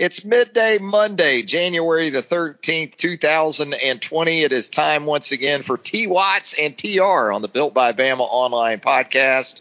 [0.00, 4.40] It's midday Monday, January the 13th, 2020.
[4.40, 8.20] It is time once again for T Watts and TR on the Built by Bama
[8.20, 9.60] online podcast.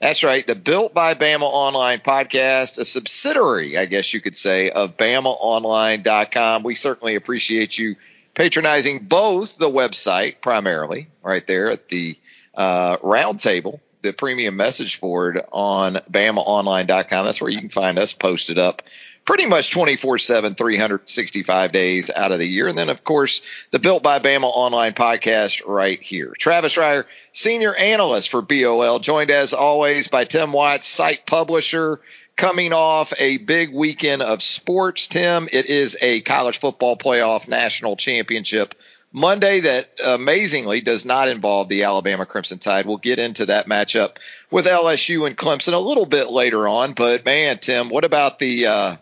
[0.00, 4.70] That's right, the Built by Bama online podcast, a subsidiary, I guess you could say,
[4.70, 6.62] of BamaOnline.com.
[6.62, 7.96] We certainly appreciate you
[8.32, 12.16] patronizing both the website, primarily, right there at the
[12.54, 17.26] uh, roundtable, the premium message board on BamaOnline.com.
[17.26, 18.80] That's where you can find us posted up
[19.24, 22.68] pretty much 24 7, 365 days out of the year.
[22.68, 26.34] And then, of course, the Built by Bama online podcast right here.
[26.38, 32.00] Travis Reier, senior analyst for BOL, joined as always by Tim Watts, site publisher.
[32.36, 35.48] Coming off a big weekend of sports, Tim.
[35.52, 38.74] It is a college football playoff national championship
[39.12, 42.86] Monday that amazingly does not involve the Alabama Crimson Tide.
[42.86, 44.16] We'll get into that matchup
[44.50, 46.94] with LSU and Clemson a little bit later on.
[46.94, 48.96] But man, Tim, what about the uh,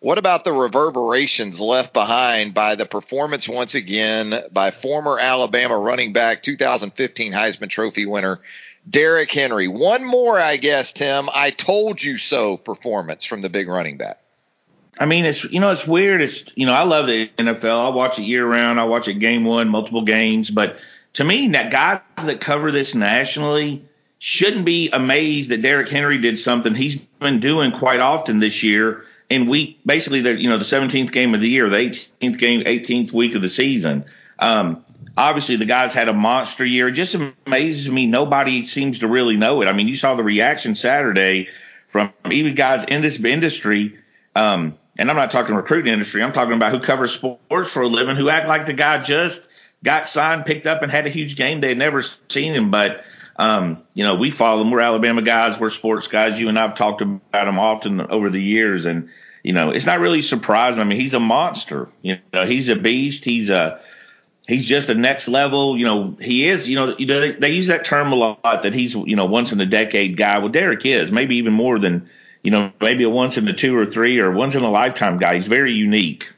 [0.00, 6.12] what about the reverberations left behind by the performance once again by former Alabama running
[6.12, 8.40] back, 2015 Heisman Trophy winner
[8.88, 9.66] Derrick Henry?
[9.66, 11.28] One more, I guess, Tim.
[11.34, 14.20] I told you so performance from the big running back.
[15.00, 16.22] I mean, it's you know, it's weird.
[16.22, 17.92] It's you know, I love the NFL.
[17.92, 18.80] I watch it year round.
[18.80, 20.50] I watch it game one, multiple games.
[20.50, 20.78] But
[21.14, 23.84] to me, that guys that cover this nationally
[24.20, 29.04] shouldn't be amazed that Derrick Henry did something he's been doing quite often this year
[29.30, 32.62] in week basically the you know the 17th game of the year, the 18th game,
[32.62, 34.04] 18th week of the season.
[34.38, 34.84] Um,
[35.16, 36.88] obviously, the guys had a monster year.
[36.88, 37.16] It just
[37.46, 39.66] amazes me nobody seems to really know it.
[39.66, 41.48] I mean, you saw the reaction Saturday
[41.88, 43.98] from even guys in this industry.
[44.34, 46.22] Um, and I'm not talking recruiting industry.
[46.22, 49.48] I'm talking about who covers sports for a living, who act like the guy just
[49.82, 51.60] got signed, picked up, and had a huge game.
[51.60, 53.04] They had never seen him, but
[53.38, 54.70] um, you know, we follow them.
[54.70, 55.60] We're Alabama guys.
[55.60, 56.40] We're sports guys.
[56.40, 59.08] You and I've talked about them often over the years, and
[59.48, 60.82] you know, it's not really surprising.
[60.82, 61.88] I mean, he's a monster.
[62.02, 63.24] You know, he's a beast.
[63.24, 63.80] He's a
[64.46, 65.78] he's just a next level.
[65.78, 66.68] You know, he is.
[66.68, 69.50] You know, you they, they use that term a lot that he's you know once
[69.50, 70.36] in a decade guy.
[70.36, 72.10] Well, Derrick is maybe even more than
[72.42, 75.16] you know maybe a once in a two or three or once in a lifetime
[75.16, 75.36] guy.
[75.36, 76.30] He's very unique.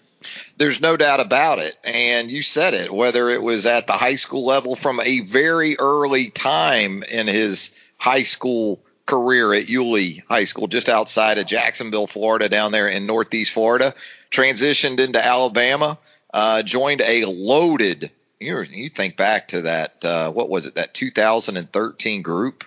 [0.59, 1.75] There's no doubt about it.
[1.82, 5.76] And you said it, whether it was at the high school level from a very
[5.81, 12.06] early time in his high school career at Yulee High School, just outside of Jacksonville,
[12.06, 13.94] Florida, down there in Northeast Florida,
[14.31, 15.99] transitioned into Alabama,
[16.33, 18.11] uh, joined a loaded.
[18.38, 22.65] You, you think back to that, uh, what was it, that 2013 group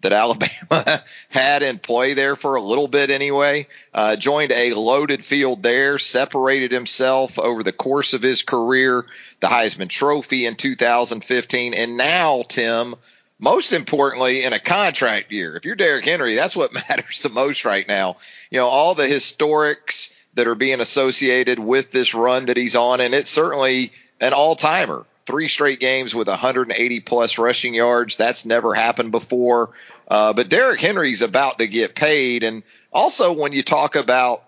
[0.00, 3.66] that Alabama had in play there for a little bit anyway.
[3.92, 9.04] Uh, joined a loaded field there, separated himself over the course of his career,
[9.40, 12.94] the Heisman Trophy in 2015, and now, Tim,
[13.40, 15.56] most importantly, in a contract year.
[15.56, 18.18] If you're Derrick Henry, that's what matters the most right now.
[18.50, 23.00] You know, all the historics that are being associated with this run that he's on,
[23.00, 28.16] and it's certainly an all timer three straight games with 180 plus rushing yards.
[28.16, 29.70] That's never happened before.
[30.08, 32.42] Uh, but Derrick Henry's about to get paid.
[32.42, 32.62] And
[32.92, 34.42] also, when you talk about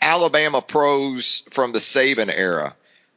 [0.00, 2.74] Alabama pros from the Saban era,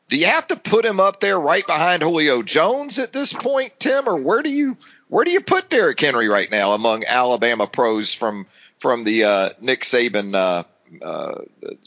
[0.09, 3.73] do you have to put him up there right behind Julio Jones at this point,
[3.79, 4.77] Tim, or where do you
[5.13, 8.47] where do you put Derrick Henry right now among Alabama pros from
[8.79, 10.63] from the uh, Nick Saban uh,
[11.05, 11.41] uh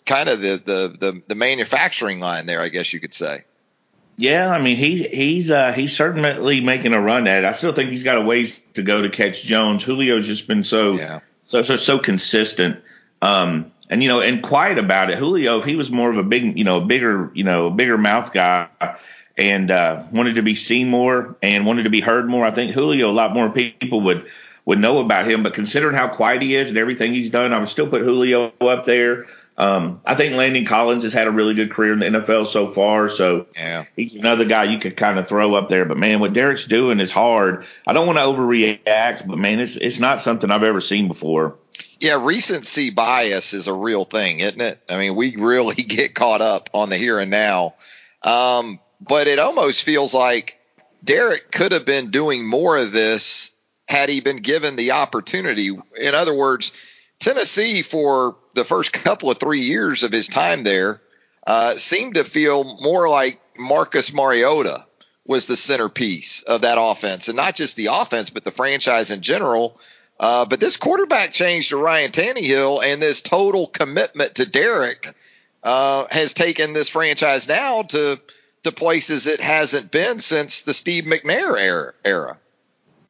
[0.06, 3.42] kind of the, the the the manufacturing line there, I guess you could say.
[4.16, 7.44] Yeah, I mean he's he's uh, he's certainly making a run at it.
[7.44, 9.84] I still think he's got a ways to go to catch Jones.
[9.84, 11.18] Julio's just been so yeah.
[11.46, 12.78] so so so consistent,
[13.22, 15.18] um, and you know, and quiet about it.
[15.18, 18.32] Julio, if he was more of a big, you know, bigger, you know, bigger mouth
[18.32, 18.68] guy,
[19.36, 22.72] and uh, wanted to be seen more and wanted to be heard more, I think
[22.72, 24.26] Julio a lot more people would
[24.64, 25.42] would know about him.
[25.42, 28.52] But considering how quiet he is and everything he's done, I would still put Julio
[28.60, 29.26] up there.
[29.58, 32.68] Um, I think Landon Collins has had a really good career in the NFL so
[32.68, 33.86] far, so yeah.
[33.96, 35.86] he's another guy you could kind of throw up there.
[35.86, 37.64] But man, what Derrick's doing is hard.
[37.86, 41.56] I don't want to overreact, but man, it's it's not something I've ever seen before.
[41.98, 44.78] Yeah, recency bias is a real thing, isn't it?
[44.90, 47.76] I mean, we really get caught up on the here and now,
[48.22, 50.58] um, but it almost feels like
[51.04, 53.52] Derrick could have been doing more of this
[53.88, 55.68] had he been given the opportunity.
[55.68, 56.72] In other words
[57.18, 61.00] Tennessee, for the first couple of three years of his time there,
[61.46, 64.86] uh, seemed to feel more like Marcus Mariota
[65.26, 69.22] was the centerpiece of that offense, and not just the offense, but the franchise in
[69.22, 69.80] general.
[70.18, 75.14] Uh, but this quarterback change to Ryan Tannehill and this total commitment to Derrick
[75.62, 78.20] uh, has taken this franchise now to
[78.66, 82.38] to places it hasn't been since the Steve McNair era.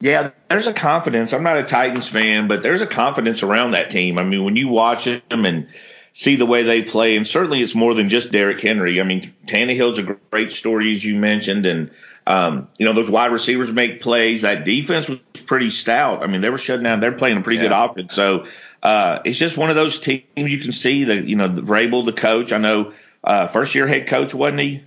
[0.01, 1.33] Yeah, there's a confidence.
[1.33, 4.19] I'm not a Titans fan, but there's a confidence around that team.
[4.19, 5.69] I mean, when you watch them and
[6.13, 9.01] see the way they play, and certainly it's more than just Derrick Henry.
[9.01, 11.91] I mean, Tannehill's a great story, as you mentioned, and
[12.27, 14.43] um, you know those wide receivers make plays.
[14.43, 16.23] That defense was pretty stout.
[16.23, 17.01] I mean, they were shutting down.
[17.01, 17.69] They're playing a pretty yeah.
[17.69, 18.15] good offense.
[18.15, 18.47] So
[18.83, 22.05] uh, it's just one of those teams you can see that you know the Vrabel,
[22.05, 22.53] the coach.
[22.53, 22.93] I know
[23.25, 24.83] uh, first year head coach wasn't he?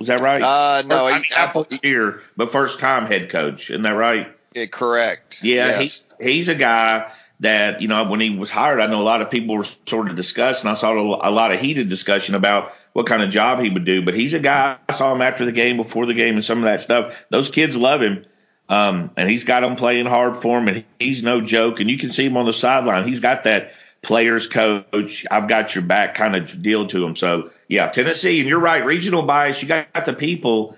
[0.00, 0.40] Was that right?
[0.40, 3.68] Uh, no, first, he, I mean, first year, but first time head coach.
[3.68, 4.34] Isn't that right?
[4.54, 5.44] Yeah, correct.
[5.44, 6.10] Yeah, yes.
[6.18, 9.20] he, he's a guy that you know when he was hired, I know a lot
[9.20, 10.70] of people were sort of discussing.
[10.70, 14.02] I saw a lot of heated discussion about what kind of job he would do.
[14.02, 14.78] But he's a guy.
[14.88, 17.26] I saw him after the game, before the game, and some of that stuff.
[17.28, 18.24] Those kids love him.
[18.70, 21.80] Um, and he's got them playing hard for him, and he's no joke.
[21.80, 23.06] And you can see him on the sideline.
[23.06, 27.16] He's got that players coach, I've got your back kind of deal to him.
[27.16, 29.62] So yeah, Tennessee, and you're right, regional bias.
[29.62, 30.76] You got the people,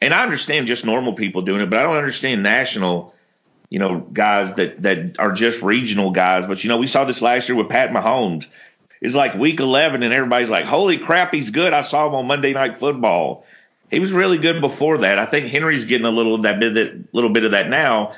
[0.00, 3.14] and I understand just normal people doing it, but I don't understand national.
[3.68, 6.46] You know, guys that that are just regional guys.
[6.46, 8.46] But you know, we saw this last year with Pat Mahomes.
[9.02, 12.26] It's like week 11, and everybody's like, "Holy crap, he's good!" I saw him on
[12.26, 13.44] Monday Night Football.
[13.90, 15.18] He was really good before that.
[15.18, 18.14] I think Henry's getting a little that bit little bit of that now.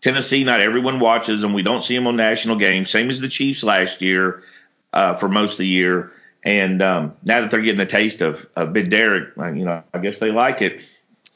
[0.00, 1.54] Tennessee, not everyone watches them.
[1.54, 2.88] We don't see them on national games.
[2.88, 4.44] Same as the Chiefs last year
[4.92, 6.12] uh, for most of the year.
[6.48, 9.82] And um, now that they're getting a taste of, of Big Derrick, uh, you know,
[9.92, 10.82] I guess they like it.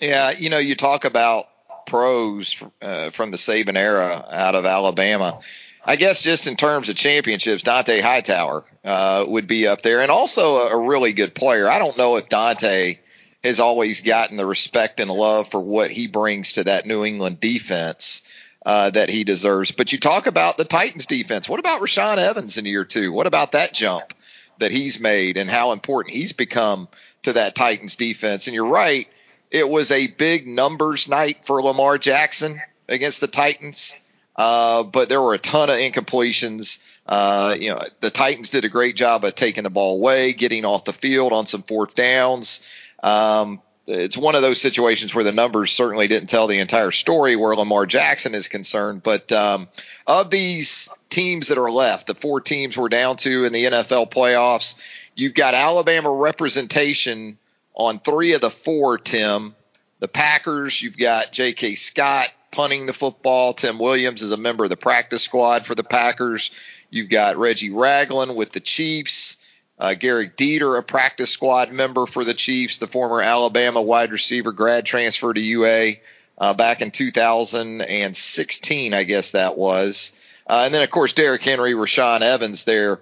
[0.00, 1.44] Yeah, you know, you talk about
[1.84, 5.40] pros uh, from the Saban era out of Alabama.
[5.84, 10.10] I guess just in terms of championships, Dont'a Hightower uh, would be up there, and
[10.10, 11.68] also a, a really good player.
[11.68, 12.98] I don't know if Dante
[13.44, 17.38] has always gotten the respect and love for what he brings to that New England
[17.38, 18.22] defense
[18.64, 19.72] uh, that he deserves.
[19.72, 21.50] But you talk about the Titans defense.
[21.50, 23.12] What about Rashaan Evans in year two?
[23.12, 24.14] What about that jump
[24.62, 26.88] that he's made and how important he's become
[27.22, 28.46] to that Titans defense?
[28.46, 29.06] And you're right,
[29.50, 33.94] it was a big numbers night for Lamar Jackson against the Titans.
[34.34, 36.78] Uh, but there were a ton of incompletions.
[37.06, 40.64] Uh, you know, the Titans did a great job of taking the ball away, getting
[40.64, 42.60] off the field on some fourth downs.
[43.02, 47.36] Um, it's one of those situations where the numbers certainly didn't tell the entire story
[47.36, 49.02] where Lamar Jackson is concerned.
[49.02, 49.68] But um,
[50.06, 54.10] of these teams that are left, the four teams we're down to in the NFL
[54.10, 54.76] playoffs,
[55.14, 57.36] you've got Alabama representation
[57.74, 59.54] on three of the four, Tim.
[60.00, 61.74] The Packers, you've got J.K.
[61.74, 63.52] Scott punting the football.
[63.52, 66.50] Tim Williams is a member of the practice squad for the Packers.
[66.90, 69.36] You've got Reggie Ragland with the Chiefs.
[69.78, 74.52] Uh, Gehrig Dieter, a practice squad member for the Chiefs, the former Alabama wide receiver,
[74.52, 75.94] grad transfer to UA
[76.38, 80.12] uh, back in 2016, I guess that was.
[80.46, 83.00] Uh, and then, of course, Derrick Henry, Rashaan Evans there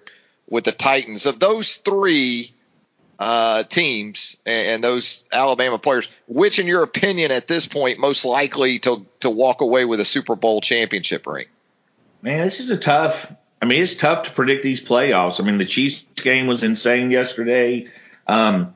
[0.49, 1.27] with the Titans.
[1.27, 2.53] Of those three
[3.19, 8.25] uh, teams and, and, those Alabama players, which, in your opinion, at this point, most
[8.25, 11.47] likely to to walk away with a Super Bowl championship ring?
[12.23, 13.33] Man, this is a tough
[13.63, 15.41] I mean, it's tough to predict these playoffs.
[15.41, 17.89] I mean, the Chiefs game was insane yesterday.
[18.27, 18.75] Um,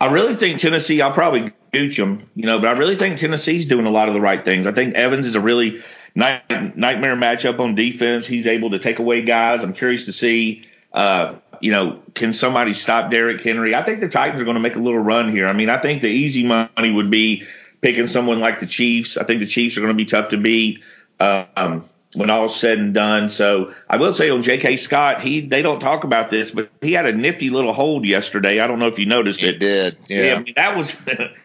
[0.00, 1.00] I really think Tennessee.
[1.00, 4.14] I'll probably gooch them, you know, but I really think Tennessee's doing a lot of
[4.14, 4.66] the right things.
[4.66, 5.82] I think Evans is a really
[6.14, 8.26] night, nightmare matchup on defense.
[8.26, 9.64] He's able to take away guys.
[9.64, 13.74] I'm curious to see, uh, you know, can somebody stop Derrick Henry?
[13.74, 15.48] I think the Titans are going to make a little run here.
[15.48, 17.44] I mean, I think the easy money would be
[17.80, 19.16] picking someone like the Chiefs.
[19.16, 20.82] I think the Chiefs are going to be tough to beat.
[21.20, 23.30] Um, when all's said and done.
[23.30, 24.76] So I will say on J.K.
[24.76, 28.60] Scott, he they don't talk about this, but he had a nifty little hold yesterday.
[28.60, 29.60] I don't know if you noticed he it.
[29.60, 30.22] Did yeah?
[30.22, 30.94] yeah I mean, that was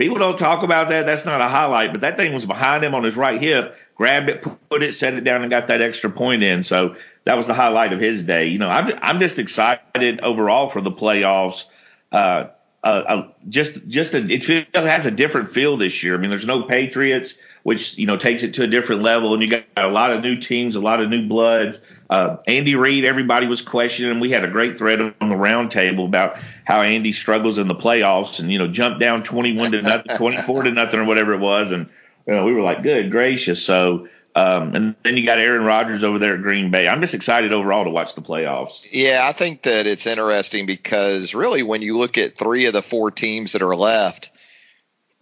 [0.00, 1.04] people don't talk about that.
[1.04, 3.76] That's not a highlight, but that thing was behind him on his right hip.
[3.94, 6.62] Grabbed it, put it, set it down, and got that extra point in.
[6.62, 8.46] So that was the highlight of his day.
[8.46, 11.64] You know, I'm I'm just excited overall for the playoffs.
[12.10, 12.48] Uh,
[12.82, 16.14] uh, uh just just a, it has a different feel this year.
[16.14, 19.34] I mean, there's no Patriots which you know takes it to a different level.
[19.34, 21.80] And you got a lot of new teams, a lot of new bloods.
[22.08, 24.20] Uh, Andy Reid, everybody was questioning.
[24.20, 28.40] We had a great thread on the roundtable about how Andy struggles in the playoffs,
[28.40, 31.34] and you know jumped down twenty one to nothing, twenty four to nothing, or whatever
[31.34, 31.88] it was, and
[32.26, 33.64] you know, we were like, good gracious.
[33.64, 34.08] So.
[34.32, 36.86] Um, and then you got Aaron Rodgers over there at Green Bay.
[36.86, 38.86] I'm just excited overall to watch the playoffs.
[38.88, 42.80] Yeah, I think that it's interesting because really, when you look at three of the
[42.80, 44.29] four teams that are left,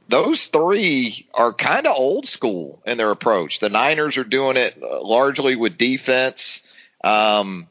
[0.09, 3.61] those three are kind of old school in their approach.
[3.61, 6.63] The Niners are doing it uh, largely with defense.
[7.05, 7.69] Um,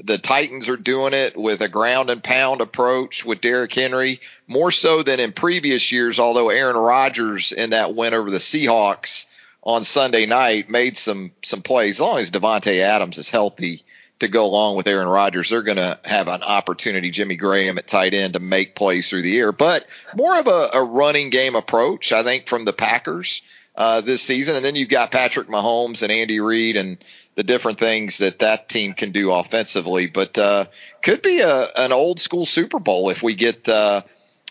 [0.00, 4.70] the Titans are doing it with a ground and pound approach with Derrick Henry, more
[4.70, 9.26] so than in previous years, although Aaron Rodgers in that win over the Seahawks
[9.62, 11.96] on Sunday night made some some plays.
[11.96, 13.84] As long as Davante Adams is healthy
[14.20, 17.86] to go along with Aaron Rodgers, they're going to have an opportunity, Jimmy Graham at
[17.86, 19.52] tight end, to make plays through the air.
[19.52, 23.42] But more of a, a running game approach, I think, from the Packers
[23.76, 24.56] uh, this season.
[24.56, 26.98] And then you've got Patrick Mahomes and Andy Reid and
[27.36, 30.08] the different things that that team can do offensively.
[30.08, 30.64] But uh,
[31.02, 34.02] could be a, an old school Super Bowl if we get uh,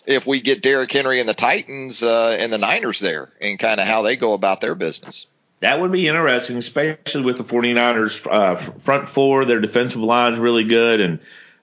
[0.06, 3.78] if we get Derrick Henry and the Titans uh, and the Niners there and kind
[3.78, 5.26] of how they go about their business.
[5.60, 9.44] That would be interesting, especially with the 49ers uh, front four.
[9.44, 11.00] Their defensive line is really good.
[11.00, 11.18] And,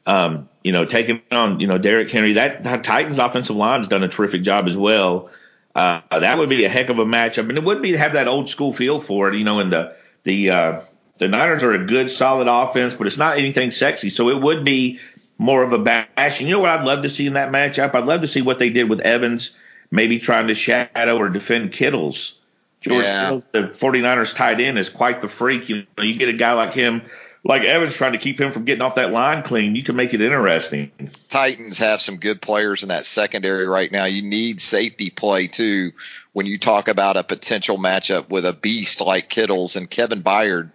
[0.05, 3.87] um, you know, taking on, you know, Derrick Henry, that, that Titans offensive line has
[3.87, 5.29] done a terrific job as well.
[5.73, 7.49] Uh, that would be a heck of a matchup.
[7.49, 9.71] And it would be to have that old school feel for it, you know, and
[9.71, 10.81] the, the, uh,
[11.17, 14.09] the Niners are a good, solid offense, but it's not anything sexy.
[14.09, 14.99] So it would be
[15.37, 16.39] more of a bash.
[16.39, 17.95] And you know what I'd love to see in that matchup?
[17.95, 19.55] I'd love to see what they did with Evans,
[19.91, 22.37] maybe trying to shadow or defend Kittles.
[22.81, 23.39] George yeah.
[23.51, 25.69] The 49ers tight end, is quite the freak.
[25.69, 27.01] You know, you get a guy like him,
[27.43, 29.75] like Evans, trying to keep him from getting off that line clean.
[29.75, 30.91] You can make it interesting.
[31.29, 34.05] Titans have some good players in that secondary right now.
[34.05, 35.93] You need safety play too
[36.33, 40.71] when you talk about a potential matchup with a beast like Kittles and Kevin Byard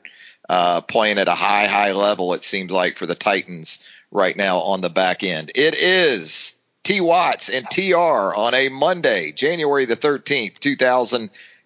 [0.48, 2.34] uh, playing at a high, high level.
[2.34, 3.78] It seems like for the Titans
[4.10, 5.52] right now on the back end.
[5.54, 10.58] It is T Watts and TR on a Monday, January the 13th,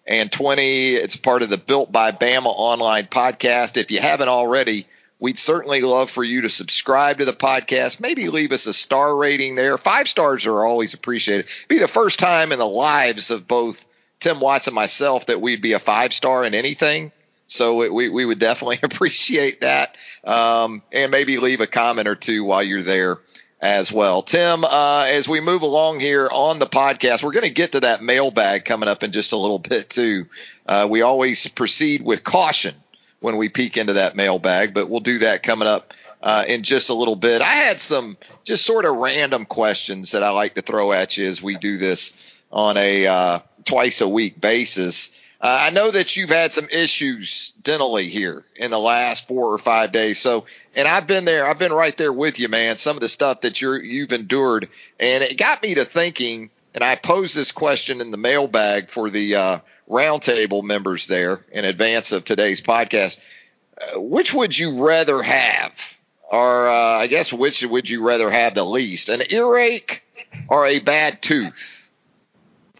[0.07, 0.93] 2020.
[0.93, 3.75] It's part of the Built by Bama online podcast.
[3.75, 4.85] If you haven't already,
[5.19, 7.99] we'd certainly love for you to subscribe to the podcast.
[7.99, 9.79] Maybe leave us a star rating there.
[9.79, 11.49] Five stars are always appreciated.
[11.67, 13.83] Be the first time in the lives of both
[14.19, 17.11] Tim Watts and myself that we'd be a five star in anything.
[17.47, 19.97] So we, we would definitely appreciate that.
[20.23, 23.19] Um, and maybe leave a comment or two while you're there
[23.65, 24.21] as well.
[24.21, 27.79] Tim, uh, as we move along here on the podcast, we're going to get to
[27.81, 30.27] that mailbag coming up in just a little bit too.
[30.67, 32.75] Uh, we always proceed with caution
[33.19, 36.89] when we peek into that mailbag, but we'll do that coming up uh, in just
[36.89, 37.41] a little bit.
[37.41, 41.27] I had some just sort of random questions that I like to throw at you
[41.27, 42.13] as we do this
[42.51, 45.19] on a uh, twice a week basis.
[45.45, 49.59] Uh, I know that you've had some issues dentally here in the last four or
[49.59, 50.17] five days.
[50.17, 51.45] So, and I've been there.
[51.45, 52.77] I've been right there with you, man.
[52.77, 56.49] Some of the stuff that you're you've endured, and it got me to thinking.
[56.73, 61.63] And I posed this question in the mailbag for the uh, roundtable members there in
[61.63, 63.23] advance of today's podcast.
[63.79, 68.55] Uh, which would you rather have, or uh, I guess which would you rather have
[68.55, 70.03] the least, an earache
[70.49, 71.91] or a bad tooth?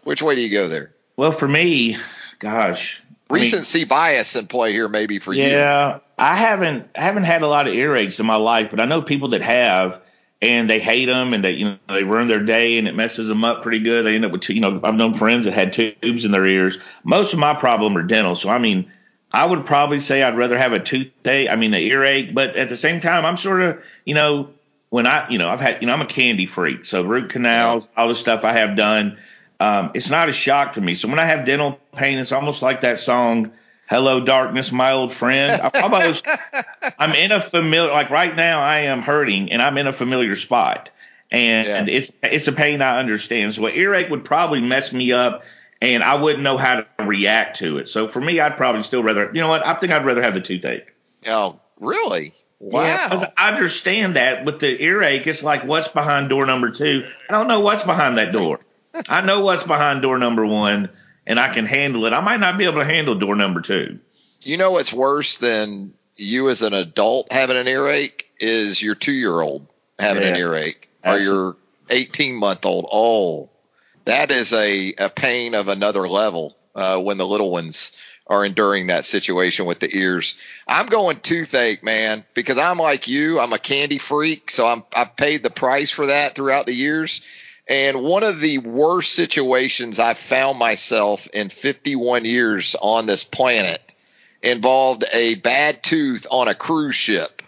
[0.02, 0.90] Which way do you go there?
[1.16, 1.96] Well, for me,
[2.38, 5.52] gosh, recency I mean, bias in play here, maybe for yeah, you.
[5.52, 8.84] Yeah, I haven't I haven't had a lot of earaches in my life, but I
[8.84, 10.00] know people that have,
[10.40, 13.28] and they hate them, and they you know they ruin their day, and it messes
[13.28, 14.04] them up pretty good.
[14.04, 16.78] They end up with you know I've known friends that had tubes in their ears.
[17.04, 18.92] Most of my problem are dental, so I mean.
[19.32, 22.68] I would probably say I'd rather have a toothache, I mean, an earache, but at
[22.68, 24.50] the same time, I'm sort of, you know,
[24.88, 26.84] when I, you know, I've had, you know, I'm a candy freak.
[26.84, 29.18] So root canals, all the stuff I have done,
[29.58, 30.94] um, it's not a shock to me.
[30.94, 33.52] So when I have dental pain, it's almost like that song,
[33.88, 35.60] Hello Darkness, My Old Friend.
[35.62, 36.26] I almost,
[36.98, 40.36] I'm in a familiar, like right now I am hurting and I'm in a familiar
[40.36, 40.90] spot.
[41.30, 41.96] And yeah.
[41.96, 43.52] it's it's a pain I understand.
[43.54, 45.42] So an earache would probably mess me up
[45.82, 47.88] and I wouldn't know how to react to it.
[47.88, 49.66] So for me, I'd probably still rather, you know what?
[49.66, 50.94] I think I'd rather have the toothache.
[51.26, 52.32] Oh, really?
[52.58, 52.82] Wow.
[52.82, 54.44] Yeah, I understand that.
[54.44, 57.06] With the earache, it's like, what's behind door number two?
[57.28, 58.60] I don't know what's behind that door.
[59.08, 60.88] I know what's behind door number one,
[61.26, 62.12] and I can handle it.
[62.12, 63.98] I might not be able to handle door number two.
[64.42, 69.12] You know what's worse than you as an adult having an earache is your two
[69.12, 69.66] year old
[69.98, 71.28] having yeah, an earache absolutely.
[71.28, 71.56] or your
[71.90, 72.88] 18 month old.
[72.90, 73.50] Oh,
[74.04, 77.92] that is a, a pain of another level uh, when the little ones
[78.26, 80.36] are enduring that situation with the ears.
[80.66, 83.38] I'm going toothache, man, because I'm like you.
[83.38, 87.20] I'm a candy freak, so I'm I've paid the price for that throughout the years.
[87.68, 93.94] And one of the worst situations I've found myself in 51 years on this planet
[94.42, 97.42] involved a bad tooth on a cruise ship.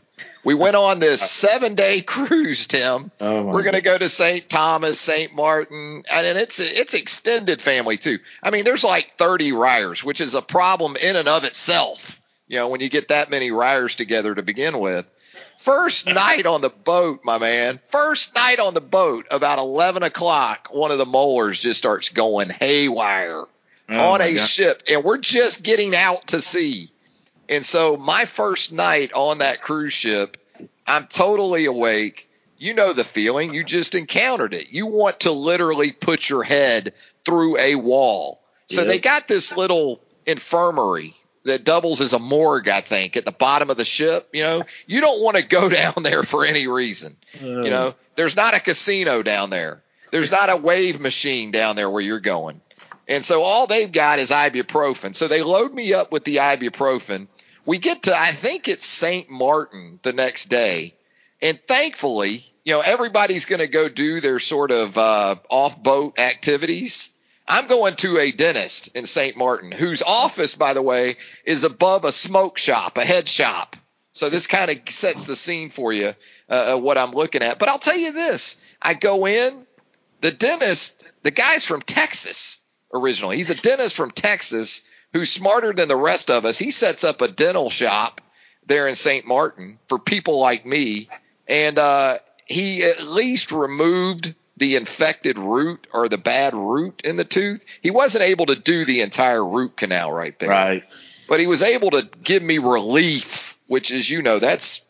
[0.45, 3.11] We went on this seven day cruise, Tim.
[3.21, 4.49] Oh We're going to go to St.
[4.49, 5.35] Thomas, St.
[5.35, 8.19] Martin, and it's it's extended family too.
[8.43, 12.21] I mean, there's like 30 riders, which is a problem in and of itself.
[12.47, 15.07] You know, when you get that many riders together to begin with.
[15.69, 17.79] First night on the boat, my man.
[17.89, 22.49] First night on the boat, about 11 o'clock, one of the molars just starts going
[22.49, 23.45] haywire
[23.91, 24.49] oh on a God.
[24.49, 26.89] ship, and we're just getting out to sea.
[27.51, 30.39] And so my first night on that cruise ship,
[30.87, 32.31] I'm totally awake.
[32.57, 33.53] You know the feeling.
[33.53, 34.71] You just encountered it.
[34.71, 36.95] You want to literally put your head
[37.27, 38.41] through a wall.
[38.69, 38.89] So yep.
[38.89, 41.15] they got this little infirmary
[41.49, 44.29] that doubles as a morgue, I think, at the bottom of the ship.
[44.33, 47.17] You know, you don't want to go down there for any reason.
[47.43, 49.83] Uh, you know, there's not a casino down there.
[50.11, 52.61] There's not a wave machine down there where you're going.
[53.09, 55.15] And so all they've got is ibuprofen.
[55.15, 57.27] So they load me up with the ibuprofen.
[57.65, 59.29] We get to, I think it's St.
[59.31, 60.95] Martin the next day.
[61.41, 66.19] And thankfully, you know, everybody's going to go do their sort of uh, off boat
[66.19, 67.13] activities.
[67.49, 69.37] I'm going to a dentist in St.
[69.37, 73.75] Martin whose office, by the way, is above a smoke shop, a head shop.
[74.13, 76.13] So this kind of sets the scene for you,
[76.49, 77.59] uh, what I'm looking at.
[77.59, 79.67] But I'll tell you this I go in,
[80.21, 82.61] the dentist, the guy's from Texas
[82.93, 83.37] originally.
[83.37, 86.59] He's a dentist from Texas who's smarter than the rest of us.
[86.59, 88.21] He sets up a dental shop
[88.67, 89.27] there in St.
[89.27, 91.09] Martin for people like me.
[91.49, 97.25] And uh, he at least removed the infected root or the bad root in the
[97.25, 97.65] tooth.
[97.83, 100.51] He wasn't able to do the entire root canal right there.
[100.51, 100.85] Right.
[101.29, 104.83] But he was able to give me relief, which is, you know, that's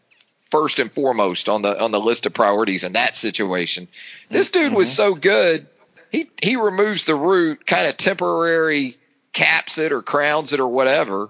[0.51, 3.89] first and foremost on the on the list of priorities in that situation.
[4.31, 4.77] This dude mm-hmm.
[4.77, 5.67] was so good.
[6.11, 8.97] He he removes the root, kind of temporary
[9.33, 11.29] caps it or crowns it or whatever.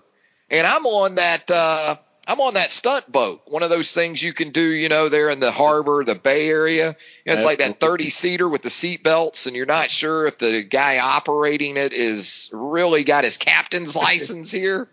[0.50, 1.97] And I'm on that uh
[2.28, 5.30] I'm on that stunt boat, one of those things you can do, you know, there
[5.30, 6.88] in the harbor, the Bay Area.
[7.25, 10.26] You know, it's like that 30 seater with the seat belts, and you're not sure
[10.26, 14.88] if the guy operating it is really got his captain's license here.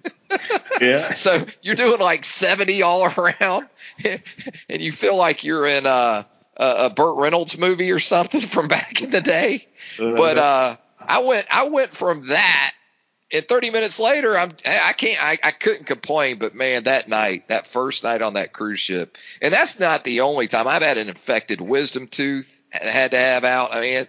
[0.80, 1.12] yeah.
[1.14, 3.68] So you're doing like 70 all around,
[4.02, 6.26] and you feel like you're in a,
[6.56, 9.68] a Burt Reynolds movie or something from back in the day.
[10.00, 10.14] Uh-huh.
[10.16, 12.72] But uh, I went, I went from that
[13.32, 17.48] and 30 minutes later, I'm I can't I, I couldn't complain, but man, that night,
[17.48, 20.98] that first night on that cruise ship, and that's not the only time I've had
[20.98, 23.74] an infected wisdom tooth and had to have out.
[23.74, 24.06] I mean,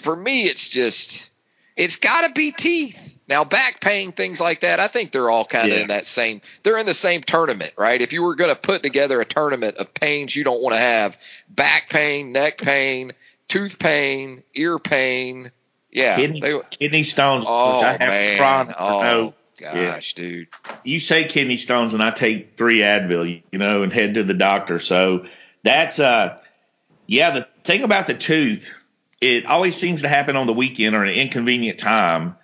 [0.00, 1.30] for me, it's just
[1.76, 3.18] it's got to be teeth.
[3.28, 5.82] Now, back pain, things like that, I think they're all kind of yeah.
[5.82, 6.40] in that same.
[6.64, 8.00] They're in the same tournament, right?
[8.00, 10.80] If you were going to put together a tournament of pains you don't want to
[10.80, 11.16] have,
[11.48, 13.12] back pain, neck pain,
[13.46, 15.52] tooth pain, ear pain
[15.92, 17.44] yeah, kidney, they, kidney stones.
[17.48, 20.22] Oh man, oh gosh, yeah.
[20.22, 20.48] dude.
[20.84, 24.34] You say kidney stones, and I take three Advil, you know, and head to the
[24.34, 24.78] doctor.
[24.78, 25.26] So
[25.62, 26.38] that's uh,
[27.06, 27.30] yeah.
[27.30, 28.72] The thing about the tooth,
[29.20, 32.36] it always seems to happen on the weekend or an inconvenient time.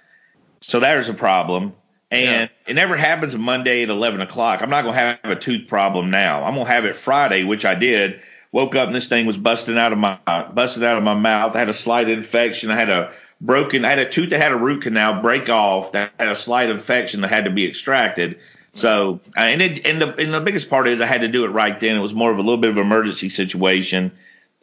[0.61, 1.74] So there's a problem.
[2.11, 2.70] And yeah.
[2.70, 4.62] it never happens Monday at 11 o'clock.
[4.62, 6.44] I'm not going to have a tooth problem now.
[6.44, 8.20] I'm going to have it Friday, which I did.
[8.52, 10.18] Woke up and this thing was busting out of my
[10.54, 11.56] busted out of my mouth.
[11.56, 12.70] I had a slight infection.
[12.70, 13.85] I had a broken.
[13.85, 16.70] I had a tooth that had a root canal break off that had a slight
[16.70, 18.38] infection that had to be extracted.
[18.72, 21.44] So, uh, and it, and the and the biggest part is I had to do
[21.44, 21.96] it right then.
[21.96, 24.12] It was more of a little bit of an emergency situation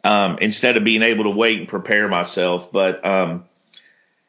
[0.04, 2.70] um, instead of being able to wait and prepare myself.
[2.70, 3.44] But um,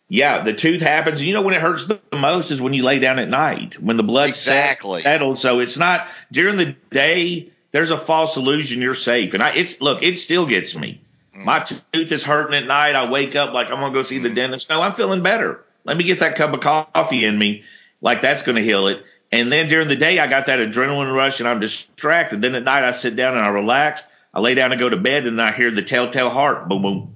[0.09, 1.21] yeah, the tooth happens.
[1.21, 3.97] You know when it hurts the most is when you lay down at night when
[3.97, 5.39] the blood exactly settles.
[5.39, 7.51] So it's not during the day.
[7.71, 11.01] There's a false illusion you're safe, and I it's look it still gets me.
[11.43, 12.95] My tooth is hurting at night.
[12.95, 14.35] I wake up like I'm gonna go see the mm.
[14.35, 14.69] dentist.
[14.69, 15.63] No, I'm feeling better.
[15.83, 17.63] Let me get that cup of coffee in me.
[18.01, 19.03] Like that's gonna heal it.
[19.31, 22.41] And then during the day, I got that adrenaline rush and I'm distracted.
[22.41, 24.07] Then at night, I sit down and I relax.
[24.33, 27.15] I lay down and go to bed and I hear the telltale heart boom, boom,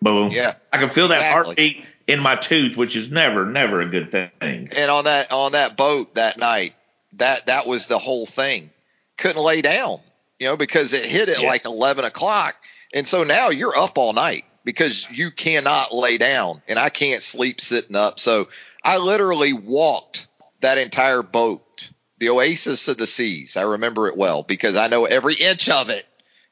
[0.00, 0.30] boom.
[0.30, 0.54] Yeah.
[0.72, 4.30] I can feel that heartbeat in my tooth, which is never, never a good thing.
[4.40, 6.74] And on that on that boat that night,
[7.14, 8.70] that that was the whole thing.
[9.18, 10.00] Couldn't lay down,
[10.38, 11.48] you know, because it hit at yeah.
[11.48, 12.56] like eleven o'clock
[12.92, 17.22] and so now you're up all night because you cannot lay down and I can't
[17.22, 18.20] sleep sitting up.
[18.20, 18.48] So
[18.82, 20.28] I literally walked
[20.60, 23.56] that entire boat, the Oasis of the Seas.
[23.56, 26.06] I remember it well because I know every inch of it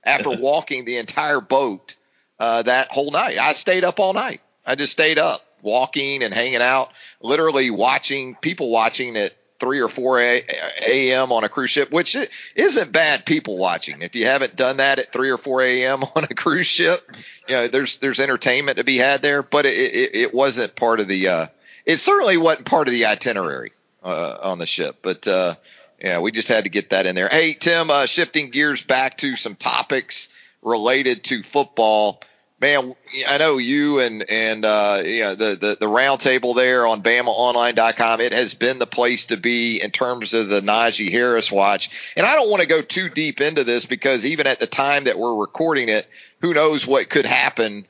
[0.04, 1.94] after walking the entire boat
[2.38, 3.38] uh, that whole night.
[3.38, 4.40] I stayed up all night.
[4.66, 9.88] I just stayed up walking and hanging out, literally watching people watching it three or
[9.88, 11.32] four a.m.
[11.32, 12.16] on a cruise ship, which
[12.56, 14.02] isn't bad people watching.
[14.02, 16.02] If you haven't done that at three or four a.m.
[16.02, 17.00] on a cruise ship,
[17.48, 21.00] you know there's there's entertainment to be had there, but it it, it wasn't part
[21.00, 21.28] of the.
[21.28, 21.46] Uh,
[21.86, 25.26] it certainly wasn't part of the itinerary uh, on the ship, but.
[25.28, 25.54] Uh,
[26.02, 27.28] yeah, we just had to get that in there.
[27.28, 30.30] Hey, Tim, uh, shifting gears back to some topics
[30.62, 32.22] related to football
[32.60, 32.94] man,
[33.26, 38.20] I know you and and uh, yeah, the the, the roundtable there on BamaOnline.com.
[38.20, 42.14] It has been the place to be in terms of the Najee Harris watch.
[42.16, 45.04] And I don't want to go too deep into this because even at the time
[45.04, 46.06] that we're recording it,
[46.40, 47.86] who knows what could happen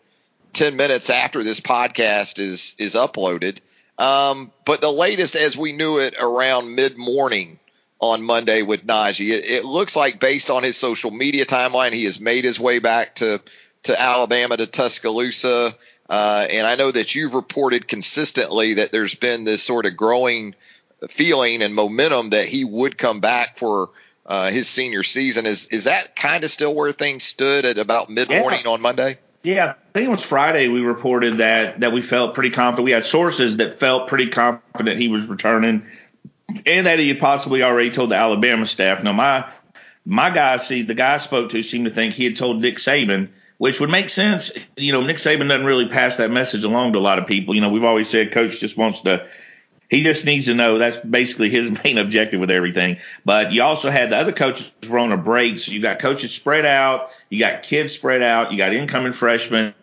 [0.53, 3.59] ten minutes after this podcast is is uploaded.
[3.99, 7.59] Um, but the latest, as we knew it, around mid morning
[8.01, 12.05] on Monday with Najee, it, it, looks like based on his social media timeline, he
[12.05, 13.43] has made his way back to
[13.85, 15.75] to Alabama to Tuscaloosa.
[16.09, 20.55] Uh, and I know that you've reported consistently that there's been this sort of growing
[21.09, 23.91] feeling and momentum that he would come back for
[24.27, 25.47] uh, his senior season.
[25.47, 28.71] Is is that kind of still where things stood at about mid morning yeah.
[28.71, 29.19] on Monday?
[29.43, 30.69] Yeah, I think it was Friday.
[30.69, 32.85] We reported that that we felt pretty confident.
[32.85, 35.87] We had sources that felt pretty confident he was returning,
[36.67, 39.03] and that he had possibly already told the Alabama staff.
[39.03, 39.51] Now my
[40.05, 42.77] my guy, see the guy I spoke to seemed to think he had told Nick
[42.77, 44.53] Saban which would make sense.
[44.79, 47.55] You know, Nick Saban doesn't really pass that message along to a lot of people.
[47.55, 49.29] You know, we've always said coach just wants to,
[49.91, 52.97] he just needs to know that's basically his main objective with everything.
[53.23, 55.59] But you also had the other coaches were on a break.
[55.59, 59.75] So you got coaches spread out, you got kids spread out, you got incoming freshmen,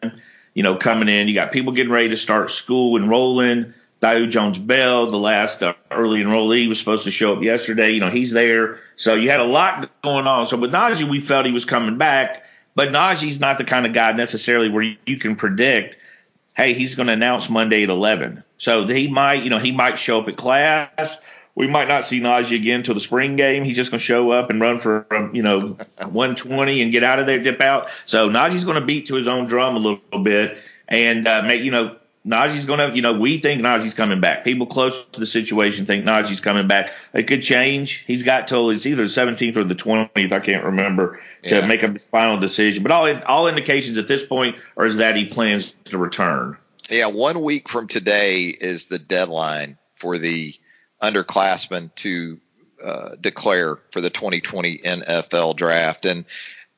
[0.55, 3.75] you know, coming in, you got people getting ready to start school enrolling.
[4.01, 7.91] Thaddeus Jones Bell, the last uh, early enrollee, was supposed to show up yesterday.
[7.91, 8.79] You know, he's there.
[8.95, 10.47] So you had a lot going on.
[10.47, 12.43] So with Najee, we felt he was coming back.
[12.77, 15.97] But Najee's not the kind of guy necessarily where you can predict,
[16.55, 18.43] hey, he's going to announce Monday at 11.
[18.59, 21.17] So he might, you know, he might show up at class.
[21.55, 23.63] We might not see Najee again until the spring game.
[23.63, 27.17] He's just going to show up and run for, you know, 120 and get out
[27.17, 27.89] of there, dip out.
[28.05, 31.63] So Najee's going to beat to his own drum a little bit and uh, make,
[31.63, 31.95] you know,
[32.27, 34.43] Najee's going to, you know, we think Najee's coming back.
[34.43, 36.91] People close to the situation think Najee's coming back.
[37.13, 38.03] It could change.
[38.05, 40.31] He's got till it's either the 17th or the 20th.
[40.33, 42.83] I can't remember to make a final decision.
[42.83, 46.57] But all all indications at this point are is that he plans to return.
[46.89, 50.53] Yeah, one week from today is the deadline for the
[51.01, 52.39] underclassmen to
[52.83, 56.05] uh, declare for the 2020 NFL draft.
[56.05, 56.25] And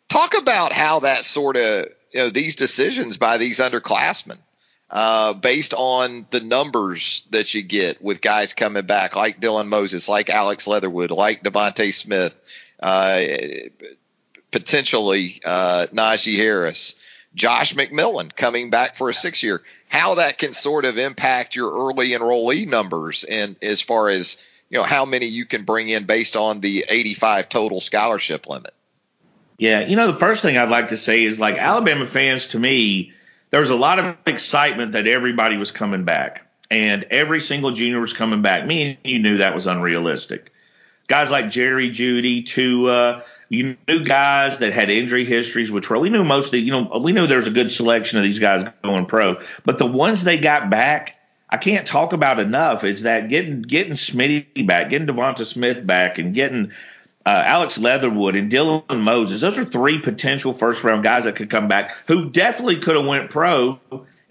[0.10, 4.38] talk about how that sort of you know these decisions by these underclassmen
[4.92, 10.10] uh, based on the numbers that you get with guys coming back, like Dylan Moses,
[10.10, 12.40] like Alex Leatherwood, like DeVonta Smith,
[12.80, 13.22] uh,
[14.52, 16.96] potentially uh, Najee Harris,
[17.36, 19.62] Josh McMillon coming back for a six year.
[19.88, 24.38] How that can sort of impact your early enrollee numbers, and as far as
[24.70, 28.74] you know, how many you can bring in based on the 85 total scholarship limit.
[29.58, 32.60] Yeah, you know, the first thing I'd like to say is like Alabama fans to
[32.60, 33.14] me
[33.52, 38.00] there was a lot of excitement that everybody was coming back and every single junior
[38.00, 38.66] was coming back.
[38.66, 40.52] Me and you knew that was unrealistic.
[41.08, 46.12] Guys like Jerry Jeudy, Tua, you knew guys that had injury histories, which were, we
[46.12, 48.64] knew most of you know, we knew there was a good selection of these guys
[48.84, 49.40] going pro.
[49.66, 51.16] But the ones they got back,
[51.50, 56.20] I can't talk about enough is that getting getting Smitty back, getting DeVonta Smith back,
[56.20, 56.74] and getting
[57.30, 59.42] uh, Alex Leatherwood and Dylan Moses.
[59.42, 63.06] Those are three potential first round guys that could come back who definitely could have
[63.06, 63.80] went pro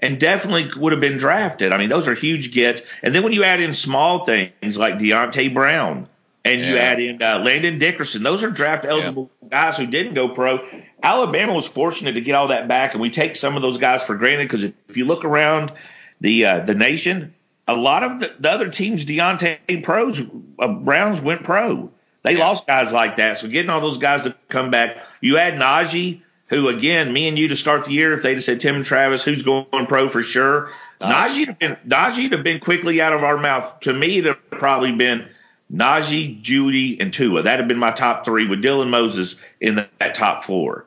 [0.01, 1.73] and definitely would have been drafted.
[1.73, 2.83] I mean, those are huge gets.
[3.05, 6.09] And then when you add in small things like Deonte Brown
[6.45, 6.67] and yeah.
[6.67, 9.49] you add in uh, Landon Dickerson, those are draft eligible yeah.
[9.49, 10.67] guys who didn't go pro.
[11.01, 14.03] Alabama was fortunate to get all that back, and we take some of those guys
[14.03, 15.73] for granted because if you look around
[16.21, 17.33] the uh, the nation,
[17.69, 20.21] a lot of the, the other teams, Deonte pros,
[20.59, 21.93] uh, Browns went pro.
[22.23, 22.47] They yeah.
[22.47, 23.39] lost guys like that.
[23.39, 27.39] So getting all those guys to come back, you add Najee, who again, me and
[27.39, 30.09] you to start the year, if they'd have said Tim and Travis, who's going pro
[30.09, 31.33] for sure, nice.
[31.33, 33.81] Najee'd have been Najee'd have been quickly out of our mouth.
[33.81, 35.29] To me, it'd have probably been
[35.73, 37.43] Najee, Jeudy, and Tua.
[37.43, 40.87] That'd have been my top three with Dylan Moses in the, that top four.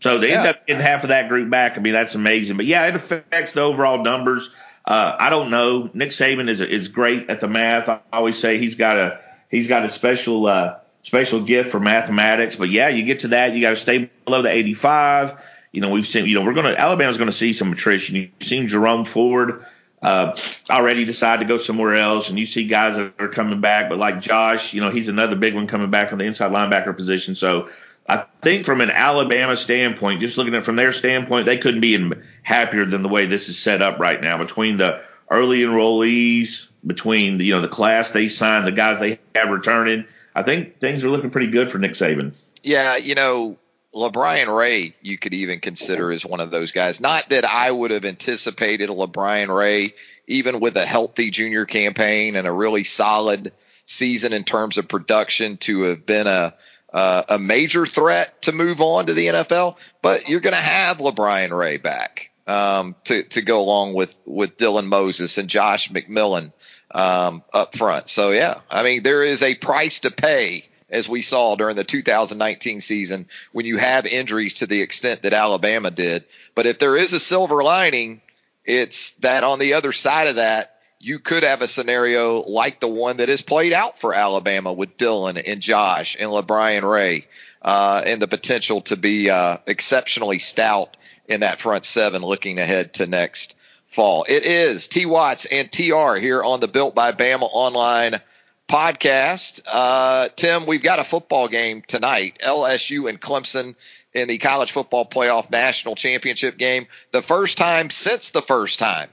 [0.00, 0.38] So they yeah.
[0.40, 1.76] end up getting half of that group back.
[1.76, 2.56] I mean, that's amazing.
[2.56, 4.52] But yeah, it affects the overall numbers.
[4.84, 5.90] Uh, I don't know.
[5.94, 7.88] Nick Saban is is great at the math.
[7.88, 9.20] I always say he's got a
[9.52, 12.56] he's got a special uh, special gift for mathematics.
[12.56, 15.40] But yeah, you get to that, you got to stay below the 85.
[15.70, 18.16] You know, we've seen, you know, we're going to, Alabama's going to see some attrition.
[18.16, 19.64] You've seen Jerome Ford
[20.02, 20.36] uh,
[20.68, 23.98] already decide to go somewhere else, and you see guys that are coming back, but
[23.98, 27.36] like Josh, you know, he's another big one coming back on the inside linebacker position.
[27.36, 27.70] So
[28.08, 31.80] I think from an Alabama standpoint, just looking at it from their standpoint, they couldn't
[31.80, 32.10] be
[32.42, 37.38] happier than the way this is set up right now between the early enrollees, between
[37.38, 40.04] the you know the class they signed, the guys they have returning.
[40.34, 42.32] I think things are looking pretty good for Nick Saban.
[42.62, 43.58] Yeah, you know,
[43.94, 47.00] LaBryan Ray, you could even consider as one of those guys.
[47.00, 49.94] Not that I would have anticipated LaBryan Ray,
[50.26, 53.52] even with a healthy junior campaign and a really solid
[53.84, 56.54] season in terms of production, to have been a
[56.92, 59.76] uh, a major threat to move on to the NFL.
[60.02, 64.56] But you're going to have LaBryan Ray back um, to to go along with with
[64.56, 66.52] Dylan Moses and Josh McMillon
[66.92, 68.08] um, up front.
[68.08, 71.84] So yeah, I mean there is a price to pay as we saw during the
[71.84, 76.24] 2019 season when you have injuries to the extent that Alabama did.
[76.54, 78.20] But if there is a silver lining,
[78.64, 82.88] it's that on the other side of that, you could have a scenario like the
[82.88, 87.26] one that has played out for Alabama with Dylan and Josh and LaBryan Ray,
[87.60, 92.94] uh, and the potential to be uh, exceptionally stout in that front seven looking ahead
[92.94, 93.51] to next
[93.92, 94.24] fall.
[94.26, 98.20] It is T Watts and TR here on the Built by Bama online
[98.68, 99.62] podcast.
[99.70, 102.38] Uh, Tim, we've got a football game tonight.
[102.42, 103.74] LSU and Clemson
[104.14, 106.86] in the college football playoff national championship game.
[107.12, 109.10] The first time since the first time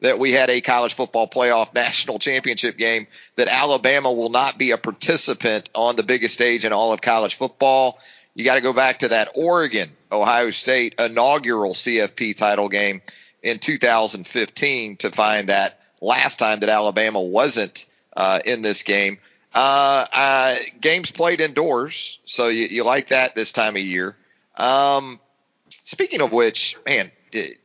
[0.00, 4.70] that we had a college football playoff national championship game that Alabama will not be
[4.70, 7.98] a participant on the biggest stage in all of college football.
[8.34, 13.02] You got to go back to that Oregon Ohio State inaugural CFP title game
[13.42, 19.18] in 2015 to find that last time that Alabama wasn't uh, in this game.
[19.54, 24.16] Uh, uh, games played indoors, so you, you, like that this time of year.
[24.56, 25.20] Um,
[25.68, 27.58] speaking of which, man, it,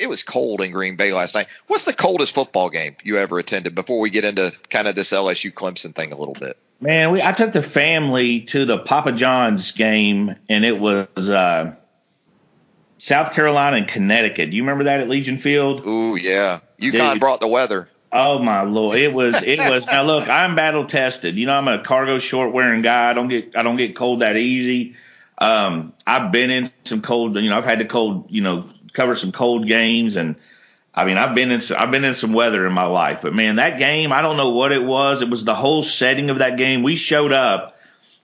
[0.00, 1.46] it, was cold in Green Bay last night.
[1.68, 3.74] What's the coldest football game you ever attended?
[3.74, 6.56] Before we get into kind of this LSU Clemson thing a little bit.
[6.80, 11.74] Man, we I took the family to the Papa John's game, and it was uh,
[12.98, 14.50] South Carolina and Connecticut.
[14.50, 15.86] Do you remember that at Legion Field?
[15.86, 16.60] Ooh, yeah.
[16.78, 17.20] UConn Dude.
[17.20, 17.88] brought the weather.
[18.10, 18.96] Oh my lord!
[18.96, 19.86] It was it was.
[19.86, 21.36] now look, I'm battle tested.
[21.36, 23.10] You know, I'm a cargo short wearing guy.
[23.10, 24.94] I don't get I don't get cold that easy.
[25.36, 27.36] Um, I've been in some cold.
[27.36, 28.30] You know, I've had to cold.
[28.30, 30.36] You know, cover some cold games, and
[30.94, 33.20] I mean, I've been in some, I've been in some weather in my life.
[33.22, 35.22] But man, that game, I don't know what it was.
[35.22, 36.82] It was the whole setting of that game.
[36.82, 37.77] We showed up,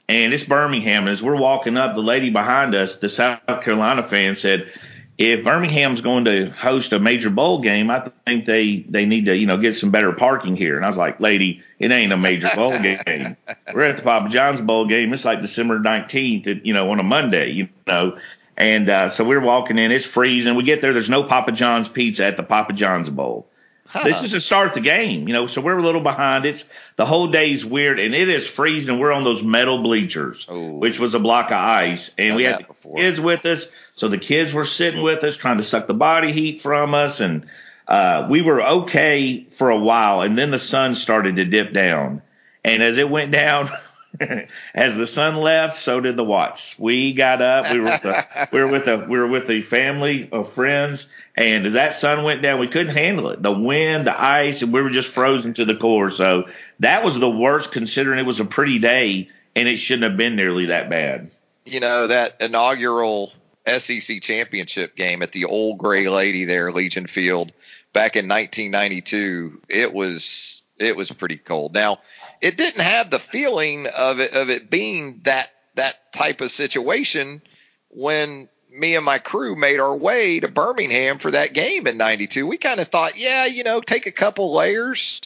[0.08, 1.04] and it's Birmingham.
[1.04, 4.70] And as we're walking up, the lady behind us, the South Carolina fan, said
[5.16, 9.36] if Birmingham's going to host a major bowl game, I think they they need to
[9.36, 10.76] you know get some better parking here.
[10.76, 13.36] And I was like, lady, it ain't a major bowl game.
[13.72, 15.12] We're at the Papa John's bowl game.
[15.12, 18.18] It's like December nineteenth, you know, on a Monday, you know.
[18.56, 19.90] And uh, so we're walking in.
[19.90, 20.54] It's freezing.
[20.54, 20.92] We get there.
[20.92, 23.48] There's no Papa John's pizza at the Papa John's bowl.
[23.87, 24.05] Huh.
[24.05, 25.47] This is to start the game, you know.
[25.47, 26.47] So we're a little behind.
[26.47, 26.64] It's
[26.97, 28.94] the whole day's weird, and it is freezing.
[28.94, 30.75] And we're on those metal bleachers, Ooh.
[30.75, 32.66] which was a block of ice, and we had
[32.97, 36.33] kids with us so the kids were sitting with us, trying to suck the body
[36.33, 37.47] heat from us, and
[37.87, 40.23] uh, we were okay for a while.
[40.23, 42.23] And then the sun started to dip down,
[42.64, 43.68] and as it went down.
[44.74, 46.79] as the sun left, so did the Watts.
[46.79, 47.72] We got up.
[47.72, 51.66] We were with the, we were with a we were with family of friends, and
[51.66, 53.42] as that sun went down, we couldn't handle it.
[53.42, 56.11] The wind, the ice, and we were just frozen to the core.
[56.11, 56.48] So
[56.81, 60.37] that was the worst, considering it was a pretty day, and it shouldn't have been
[60.37, 61.31] nearly that bad.
[61.64, 63.33] You know that inaugural
[63.66, 67.53] SEC championship game at the old gray lady there, Legion Field,
[67.92, 69.61] back in 1992.
[69.68, 71.74] It was it was pretty cold.
[71.74, 71.98] Now,
[72.44, 77.40] it didn't have the feeling of it of it being that that type of situation
[77.88, 82.46] when me and my crew made our way to Birmingham for that game in 92.
[82.46, 85.22] We kind of thought, yeah, you know, take a couple layers.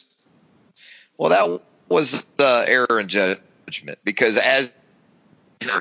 [1.17, 4.73] Well, that was the error in judgment because as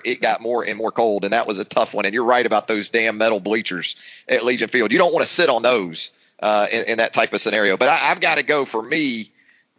[0.05, 2.05] it got more and more cold, and that was a tough one.
[2.05, 3.95] And you're right about those damn metal bleachers
[4.29, 4.91] at Legion Field.
[4.91, 7.77] You don't want to sit on those uh, in, in, that type of scenario.
[7.77, 9.31] But I, have got to go for me.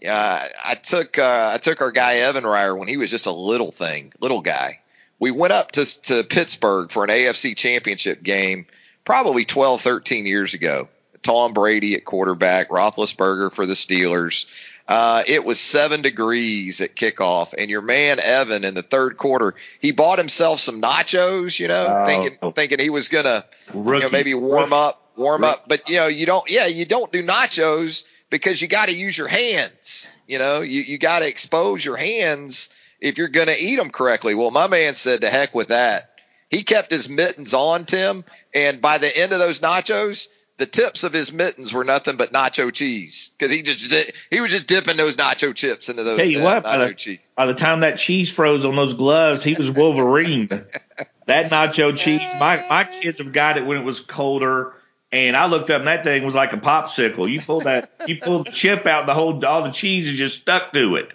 [0.08, 3.32] Uh, I took uh, I took our guy Evan Reier when he was just a
[3.32, 4.80] little thing, little guy.
[5.20, 8.66] We went up to to Pittsburgh for an AFC Championship game,
[9.04, 10.88] probably 12, 13 years ago.
[11.22, 14.46] Tom Brady at quarterback, Roethlisberger for the Steelers.
[14.88, 19.54] Uh, it was seven degrees at kickoff, and your man Evan in the third quarter,
[19.80, 22.06] he bought himself some nachos, you know, oh.
[22.06, 25.68] thinking thinking he was gonna, you know, maybe warm up, warm up.
[25.68, 29.18] But you know, you don't, yeah, you don't do nachos because you got to use
[29.18, 30.18] your hands.
[30.28, 32.70] You know, you you got to expose your hands
[33.02, 34.36] if you're gonna eat them correctly.
[34.36, 36.12] Well, my man said, "To heck with that."
[36.50, 41.04] He kept his mittens on, Tim, and by the end of those nachos, the tips
[41.04, 43.94] of his mittens were nothing but nacho cheese because he just
[44.30, 46.18] he was just dipping those nacho chips into those.
[46.18, 47.20] Tell you uh, what, by the, cheese.
[47.36, 50.48] by the time that cheese froze on those gloves, he was Wolverine.
[51.28, 54.74] that nacho cheese, my my kids have got it when it was colder.
[55.12, 57.32] And I looked up, and that thing was like a popsicle.
[57.32, 60.42] You pull that, you pull the chip out, the whole all the cheese is just
[60.42, 61.14] stuck to it.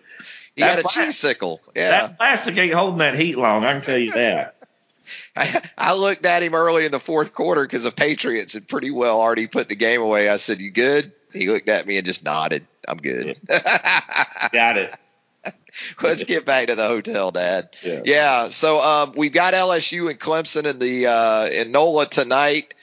[0.57, 1.61] He that had a cheese sickle.
[1.77, 3.65] Yeah, that plastic ain't holding that heat long.
[3.65, 4.57] I can tell you that.
[5.37, 8.91] I, I looked at him early in the fourth quarter because the Patriots had pretty
[8.91, 10.29] well already put the game away.
[10.29, 12.67] I said, "You good?" He looked at me and just nodded.
[12.87, 13.37] I'm good.
[13.49, 14.95] Got it.
[16.03, 17.71] Let's get back to the hotel, Dad.
[17.83, 18.03] Yeah.
[18.05, 22.75] yeah so um, we've got LSU and Clemson in the uh, in NOLA tonight.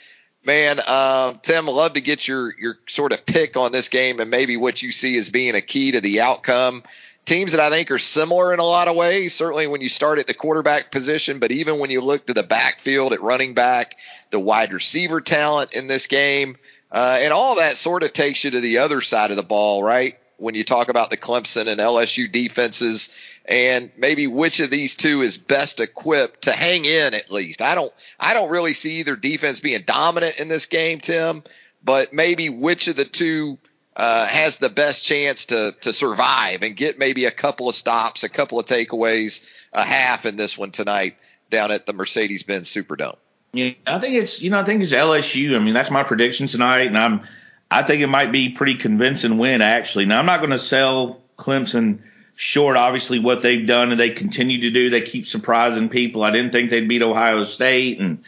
[0.43, 4.31] Man, uh, Tim, love to get your your sort of pick on this game and
[4.31, 6.83] maybe what you see as being a key to the outcome
[7.25, 9.35] teams that I think are similar in a lot of ways.
[9.35, 12.41] Certainly when you start at the quarterback position, but even when you look to the
[12.41, 13.95] backfield at running back,
[14.31, 16.57] the wide receiver talent in this game,
[16.91, 19.81] Uh, and all that sort of takes you to the other side of the ball,
[19.81, 20.17] right?
[20.37, 23.09] When you talk about the Clemson and LSU defenses
[23.45, 27.61] and maybe which of these two is best equipped to hang in at least.
[27.61, 31.43] I don't I don't really see either defense being dominant in this game, Tim,
[31.83, 33.57] but maybe which of the two
[33.95, 38.23] uh, has the best chance to to survive and get maybe a couple of stops,
[38.23, 41.17] a couple of takeaways, a half in this one tonight
[41.49, 43.17] down at the Mercedes-Benz Superdome.
[43.53, 45.55] Yeah, I think it's you know I think it's LSU.
[45.55, 47.27] I mean that's my prediction tonight, and I'm
[47.69, 50.05] I think it might be pretty convincing win actually.
[50.05, 51.99] Now I'm not going to sell Clemson
[52.41, 52.75] short.
[52.75, 56.23] Obviously what they've done and they continue to do, they keep surprising people.
[56.23, 58.23] I didn't think they'd beat Ohio State, and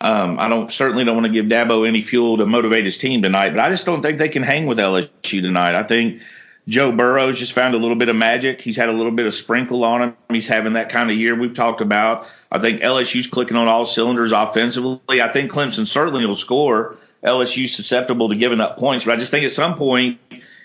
[0.00, 3.22] um, I don't certainly don't want to give Dabo any fuel to motivate his team
[3.22, 3.50] tonight.
[3.50, 5.74] But I just don't think they can hang with LSU tonight.
[5.74, 6.22] I think
[6.68, 8.60] Joe Burrow's just found a little bit of magic.
[8.60, 10.16] He's had a little bit of sprinkle on him.
[10.30, 12.28] He's having that kind of year we've talked about.
[12.52, 15.20] I think LSU's clicking on all cylinders offensively.
[15.20, 16.96] I think Clemson certainly will score.
[17.24, 20.20] LSU's susceptible to giving up points, but I just think at some point,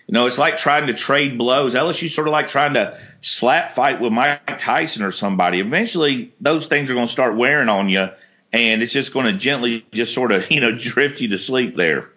[0.08, 1.74] you know, it's like trying to trade blows.
[1.74, 5.60] LSU's sort of like trying to slap fight with Mike Tyson or somebody.
[5.60, 8.10] Eventually, those things are going to start wearing on you,
[8.54, 11.76] and it's just going to gently just sort of, you know, drift you to sleep
[11.76, 12.10] there.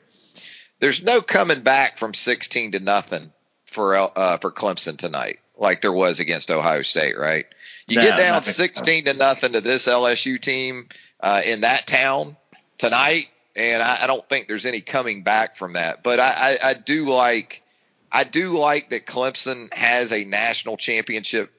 [0.81, 3.33] There's no coming back from 16 to nothing
[3.65, 7.47] for uh, for Clemson tonight, like there was against Ohio State, right?
[7.87, 10.89] You no, get down sixteen to nothing to this LSU team
[11.21, 12.37] uh, in that town
[12.77, 16.03] tonight, and I, I, don't think there's any coming back from that.
[16.03, 17.63] But I, I, I do like
[18.11, 21.51] I do like that Clemson has a national championship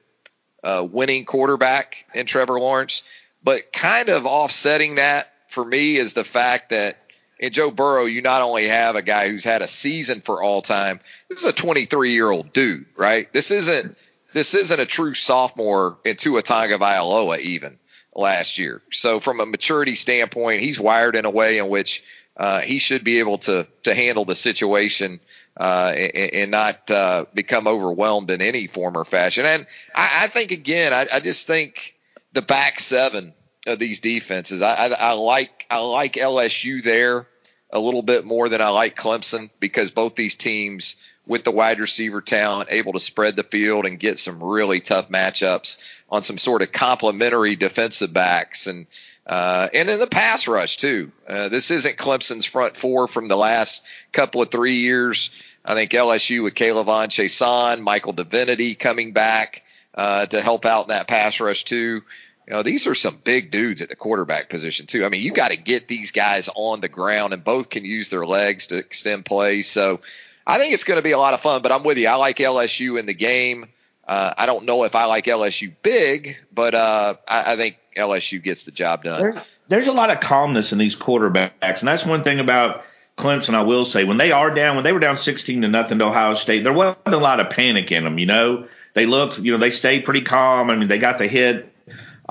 [0.62, 3.02] uh, winning quarterback in Trevor Lawrence,
[3.42, 6.96] but kind of offsetting that for me is the fact that
[7.38, 10.60] in Joe Burrow, you not only have a guy who's had a season for all
[10.60, 11.00] time.
[11.28, 13.32] This is a 23 year old dude, right?
[13.32, 13.96] This isn't
[14.32, 17.78] this isn't a true sophomore in Tua Tagovailoa even
[18.14, 18.82] last year.
[18.92, 22.04] So from a maturity standpoint, he's wired in a way in which
[22.40, 25.20] uh, he should be able to to handle the situation
[25.58, 29.44] uh, and, and, not uh, become overwhelmed in any form or fashion.
[29.44, 31.94] And I, I think again, I, I, just think
[32.32, 33.34] the back seven
[33.66, 37.26] of these defenses, I, I like I like LSU there
[37.70, 41.78] a little bit more than I like Clemson because both these teams with the wide
[41.78, 46.38] receiver talent able to spread the field and get some really tough matchups on some
[46.38, 48.86] sort of complementary defensive backs and
[49.30, 51.12] uh, and in the pass rush too.
[51.28, 55.30] Uh, this isn't Clemson's front four from the last couple of three years.
[55.64, 59.62] I think LSU with K'Lavon Chaisson, Michael Divinity coming back
[59.94, 62.02] uh, to help out in that pass rush too.
[62.48, 65.04] You know, these are some big dudes at the quarterback position too.
[65.04, 68.10] I mean, you got to get these guys on the ground, and both can use
[68.10, 69.70] their legs to extend plays.
[69.70, 70.00] So,
[70.44, 71.62] I think it's going to be a lot of fun.
[71.62, 72.08] But I'm with you.
[72.08, 73.66] I like LSU in the game.
[74.10, 78.42] Uh, I don't know if I like LSU big, but uh, I, I, think LSU
[78.42, 79.20] gets the job done.
[79.20, 82.84] There, there's a lot of calmness in these quarterbacks, and that's one thing about
[83.16, 83.54] Clemson.
[83.54, 86.06] I will say when they are down, when they were down 16 to nothing to
[86.06, 88.18] Ohio State, there wasn't a lot of panic in them.
[88.18, 90.70] You know, they looked, you know, they stayed pretty calm.
[90.70, 91.72] I mean, they got the hit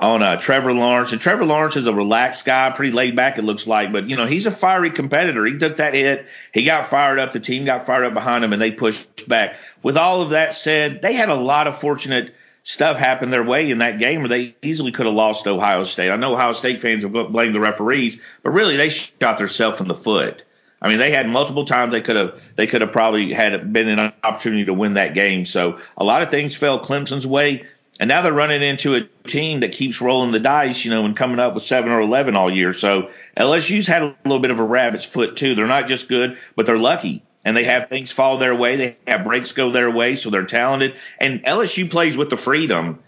[0.00, 1.12] on uh, Trevor Lawrence.
[1.12, 3.92] And Trevor Lawrence is a relaxed guy, pretty laid back, it looks like.
[3.92, 5.44] But, you know, he's a fiery competitor.
[5.44, 6.26] He took that hit.
[6.52, 7.32] He got fired up.
[7.32, 9.56] The team got fired up behind him, and they pushed back.
[9.82, 13.70] With all of that said, they had a lot of fortunate stuff happened their way
[13.70, 16.10] in that game where they easily could have lost Ohio State.
[16.10, 19.88] I know Ohio State fans will blame the referees, but really they shot themselves in
[19.88, 20.44] the foot.
[20.82, 23.88] I mean, they had multiple times they could have they could have probably had been
[23.88, 25.44] an opportunity to win that game.
[25.44, 27.66] So a lot of things fell Clemson's way.
[27.98, 31.14] And now they're running into a team that keeps rolling the dice, you know, and
[31.14, 32.72] coming up with seven or eleven all year.
[32.72, 35.54] So LSU's had a little bit of a rabbit's foot too.
[35.54, 37.22] They're not just good, but they're lucky.
[37.44, 38.76] And they have things fall their way.
[38.76, 40.96] They have breaks go their way, so they're talented.
[41.18, 42.98] And LSU plays with the freedom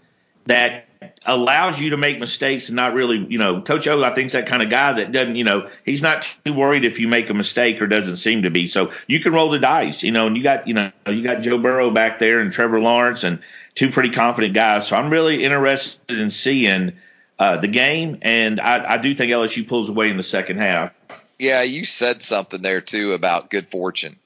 [0.45, 0.87] that
[1.25, 4.33] allows you to make mistakes and not really, you know, Coach O, I think, is
[4.33, 7.29] that kind of guy that doesn't, you know, he's not too worried if you make
[7.29, 8.67] a mistake or doesn't seem to be.
[8.67, 11.41] So you can roll the dice, you know, and you got, you know, you got
[11.41, 13.39] Joe Burrow back there and Trevor Lawrence and
[13.75, 14.87] two pretty confident guys.
[14.87, 16.93] So I'm really interested in seeing
[17.39, 20.91] uh, the game, and I, I do think LSU pulls away in the second half.
[21.39, 24.17] Yeah, you said something there too about good fortune.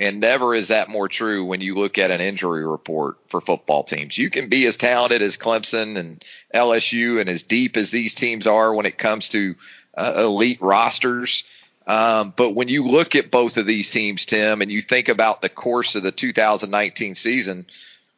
[0.00, 3.84] And never is that more true when you look at an injury report for football
[3.84, 4.16] teams.
[4.16, 6.24] You can be as talented as Clemson and
[6.54, 9.56] LSU and as deep as these teams are when it comes to
[9.94, 11.44] uh, elite rosters.
[11.86, 15.42] Um, but when you look at both of these teams, Tim, and you think about
[15.42, 17.66] the course of the 2019 season,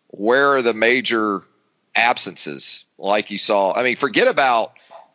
[0.06, 1.42] where are the major
[1.96, 3.72] absences like you saw?
[3.74, 4.72] I mean, forget about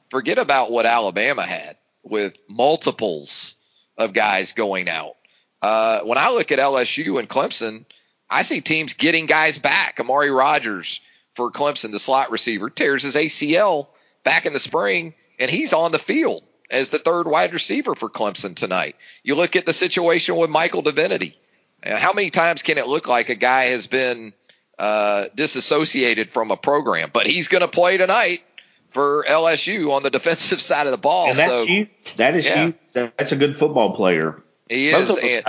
[0.09, 3.55] forget about what Alabama had with multiples
[3.97, 5.16] of guys going out.
[5.61, 7.85] Uh, when I look at LSU and Clemson,
[8.29, 9.99] I see teams getting guys back.
[9.99, 11.01] Amari Rodgers
[11.35, 13.87] for Clemson, the slot receiver, tears his ACL
[14.23, 18.09] back in the spring, and he's on the field as the third wide receiver for
[18.09, 18.95] Clemson tonight.
[19.23, 21.37] You look at the situation with Michael Divinity.
[21.83, 24.33] How many times can it look like a guy has been
[24.77, 27.11] uh, disassociated from a program?
[27.13, 28.41] But he's going to play tonight
[28.89, 31.29] for LSU on the defensive side of the ball.
[31.29, 31.89] And that's so huge.
[32.15, 32.65] That is yeah.
[32.65, 32.75] huge.
[32.93, 34.43] That's a good football player.
[34.69, 35.17] He is.
[35.23, 35.45] And,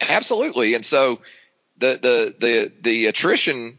[0.00, 0.74] absolutely.
[0.74, 1.20] And so
[1.78, 3.78] the the the the attrition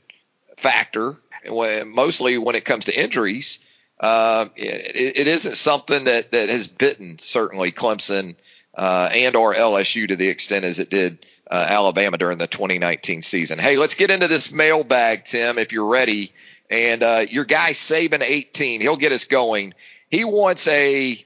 [0.58, 3.60] factor, when, mostly when it comes to injuries,
[4.00, 8.36] uh, it, it isn't something that that has bitten certainly Clemson
[8.76, 13.22] uh, and or LSU to the extent as it did uh, Alabama during the 2019
[13.22, 13.60] season.
[13.60, 16.32] Hey, let's get into this mailbag, Tim, if you're ready.
[16.70, 19.74] And uh, your guy Saban 18, he'll get us going.
[20.10, 21.24] He wants a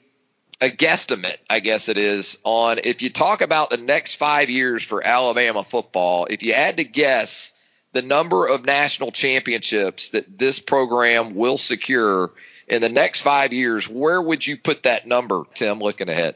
[0.59, 4.83] a guesstimate, I guess it is, on if you talk about the next five years
[4.83, 7.53] for Alabama football, if you had to guess
[7.93, 12.31] the number of national championships that this program will secure
[12.67, 16.35] in the next five years, where would you put that number, Tim, looking ahead?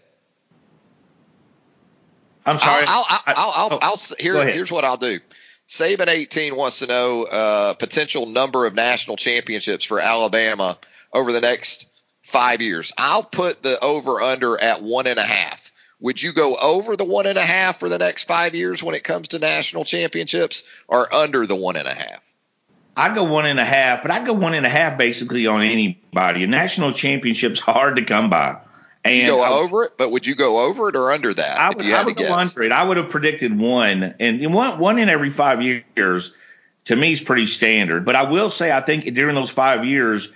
[2.45, 2.85] I'm sorry.
[2.87, 5.19] I'll, I'll, I'll, I'll, I'll here, here's what I'll do.
[5.67, 10.77] Saban 18 wants to know uh, potential number of national championships for Alabama
[11.13, 11.90] over the next
[12.31, 12.91] five years.
[12.97, 15.71] I'll put the over under at one and a half.
[15.99, 18.95] Would you go over the one and a half for the next five years when
[18.95, 22.33] it comes to national championships or under the one and a half?
[22.97, 25.61] I'd go one and a half, but I'd go one and a half basically on
[25.61, 26.43] anybody.
[26.43, 28.57] A national championship's hard to come by.
[29.03, 31.59] And you go I, over it, but would you go over it or under that?
[31.59, 32.71] I would, I would go under it.
[32.71, 36.33] I would have predicted one, and one one in every five years
[36.85, 38.05] to me is pretty standard.
[38.05, 40.31] But I will say, I think during those five years,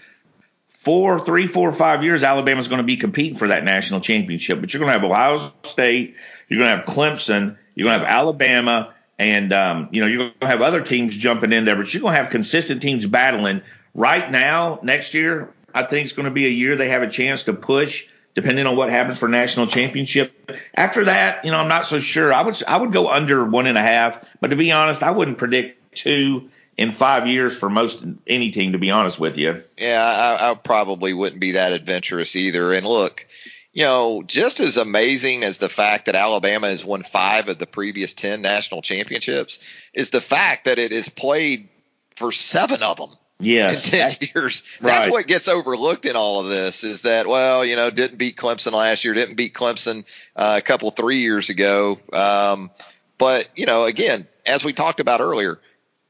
[0.86, 4.62] four, three, four, five years, Alabama's going to be competing for that national championship.
[4.62, 6.16] But you're going to have Ohio State,
[6.48, 10.20] you're going to have Clemson, you're going to have Alabama, and um, you know you're
[10.20, 11.76] going to have other teams jumping in there.
[11.76, 13.62] But you're going to have consistent teams battling.
[13.94, 17.10] Right now, next year, I think it's going to be a year they have a
[17.10, 18.08] chance to push.
[18.36, 20.52] Depending on what happens for national championship.
[20.76, 22.34] After that, you know, I'm not so sure.
[22.34, 25.12] I would I would go under one and a half, but to be honest, I
[25.12, 29.64] wouldn't predict two in five years for most any team, to be honest with you.
[29.78, 32.74] Yeah, I, I probably wouldn't be that adventurous either.
[32.74, 33.26] And look,
[33.74, 37.68] you know, just as amazing as the fact that Alabama has won five of the
[37.68, 39.60] previous 10 national championships
[39.94, 41.70] is the fact that it has played
[42.16, 43.12] for seven of them.
[43.38, 44.62] Yes, in 10 years.
[44.80, 45.12] That's right.
[45.12, 48.72] what gets overlooked in all of this is that, well, you know, didn't beat Clemson
[48.72, 50.06] last year, didn't beat Clemson
[50.38, 52.00] uh, a couple, three years ago.
[52.14, 52.72] Um,
[53.18, 55.60] but, you know, again, as we talked about earlier,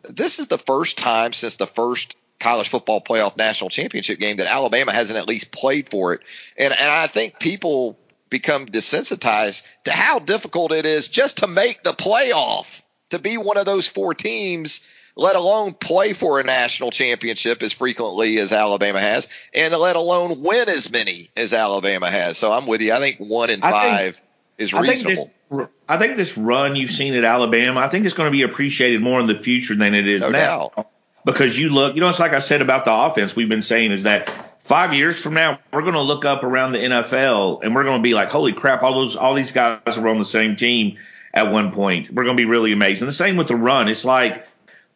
[0.09, 4.51] this is the first time since the first college football playoff national championship game that
[4.51, 6.21] Alabama hasn't at least played for it.
[6.57, 7.97] And and I think people
[8.29, 12.81] become desensitized to how difficult it is just to make the playoff,
[13.11, 14.81] to be one of those four teams,
[15.15, 20.41] let alone play for a national championship as frequently as Alabama has, and let alone
[20.41, 22.37] win as many as Alabama has.
[22.37, 22.93] So I'm with you.
[22.93, 24.21] I think one in five
[24.57, 25.69] is reasonable.
[25.87, 29.01] I think this run you've seen at Alabama, I think it's going to be appreciated
[29.01, 30.71] more in the future than it is no now.
[30.75, 30.87] Doubt.
[31.25, 33.91] Because you look, you know, it's like I said about the offense we've been saying
[33.91, 34.29] is that
[34.59, 37.99] five years from now, we're going to look up around the NFL and we're going
[37.99, 40.97] to be like, holy crap, all those, all these guys were on the same team
[41.33, 42.11] at one point.
[42.11, 43.07] We're going to be really amazing.
[43.07, 43.87] The same with the run.
[43.87, 44.47] It's like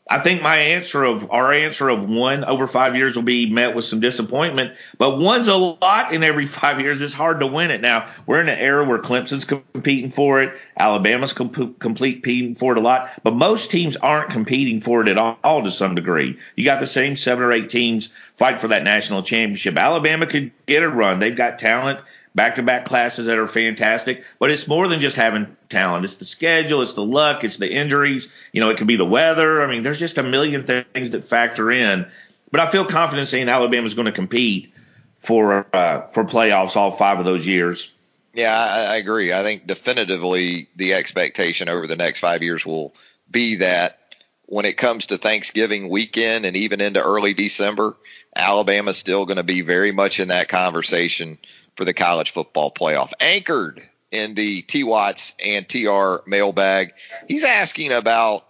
[0.09, 3.75] I think my answer of our answer of one over five years will be met
[3.75, 6.99] with some disappointment, but one's a lot in every five years.
[7.01, 7.81] It's hard to win it.
[7.81, 12.79] Now we're in an era where Clemson's competing for it, Alabama's comp- competing for it
[12.79, 16.37] a lot, but most teams aren't competing for it at all, all to some degree.
[16.55, 19.77] You got the same seven or eight teams fight for that national championship.
[19.77, 21.19] Alabama could get a run.
[21.19, 21.99] They've got talent
[22.35, 24.23] back to back classes that are fantastic.
[24.39, 26.05] But it's more than just having talent.
[26.05, 28.31] It's the schedule, it's the luck, it's the injuries.
[28.51, 29.61] You know, it could be the weather.
[29.61, 32.05] I mean, there's just a million things that factor in.
[32.51, 34.73] But I feel confident saying Alabama's going to compete
[35.19, 37.91] for uh, for playoffs all five of those years.
[38.33, 39.33] Yeah, I, I agree.
[39.33, 42.93] I think definitively the expectation over the next five years will
[43.29, 43.99] be that
[44.45, 47.95] when it comes to Thanksgiving weekend and even into early December,
[48.35, 51.37] Alabama's still going to be very much in that conversation
[51.79, 53.13] for the college football playoff.
[53.21, 56.91] Anchored in the T Watts and TR mailbag,
[57.25, 58.45] he's asking about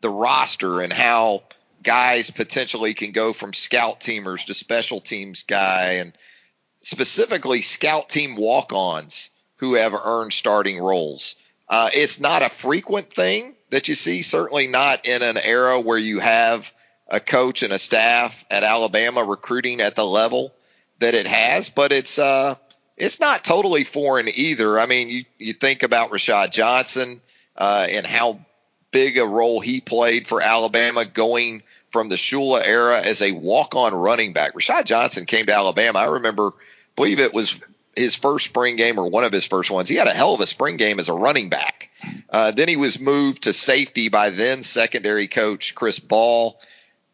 [0.00, 1.44] the roster and how
[1.84, 6.12] guys potentially can go from scout teamers to special teams guy and
[6.80, 11.36] specifically scout team walk ons who have earned starting roles.
[11.68, 15.98] Uh, it's not a frequent thing that you see, certainly not in an era where
[15.98, 16.72] you have
[17.06, 20.52] a coach and a staff at Alabama recruiting at the level
[20.98, 22.56] that it has, but it's uh,
[23.02, 24.78] it's not totally foreign either.
[24.78, 27.20] I mean, you, you think about Rashad Johnson
[27.56, 28.38] uh, and how
[28.92, 33.74] big a role he played for Alabama going from the Shula era as a walk
[33.74, 34.54] on running back.
[34.54, 35.98] Rashad Johnson came to Alabama.
[35.98, 36.52] I remember,
[36.94, 37.60] believe it was
[37.96, 39.88] his first spring game or one of his first ones.
[39.88, 41.90] He had a hell of a spring game as a running back.
[42.30, 46.56] Uh, then he was moved to safety by then secondary coach Chris Ball.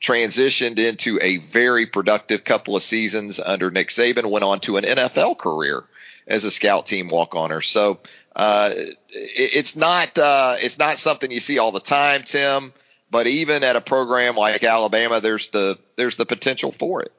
[0.00, 4.30] Transitioned into a very productive couple of seasons under Nick Saban.
[4.30, 5.84] Went on to an NFL career
[6.26, 7.60] as a scout team walk oner.
[7.60, 7.98] So
[8.36, 12.72] uh, it, it's not uh, it's not something you see all the time, Tim.
[13.10, 17.12] But even at a program like Alabama, there's the there's the potential for it.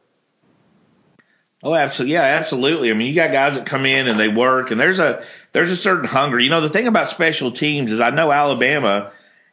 [1.62, 2.14] Oh, absolutely.
[2.14, 2.90] Yeah, absolutely.
[2.90, 5.72] I mean, you got guys that come in and they work, and there's a there's
[5.72, 6.40] a certain hunger.
[6.40, 9.12] You know, the thing about special teams is I know Alabama,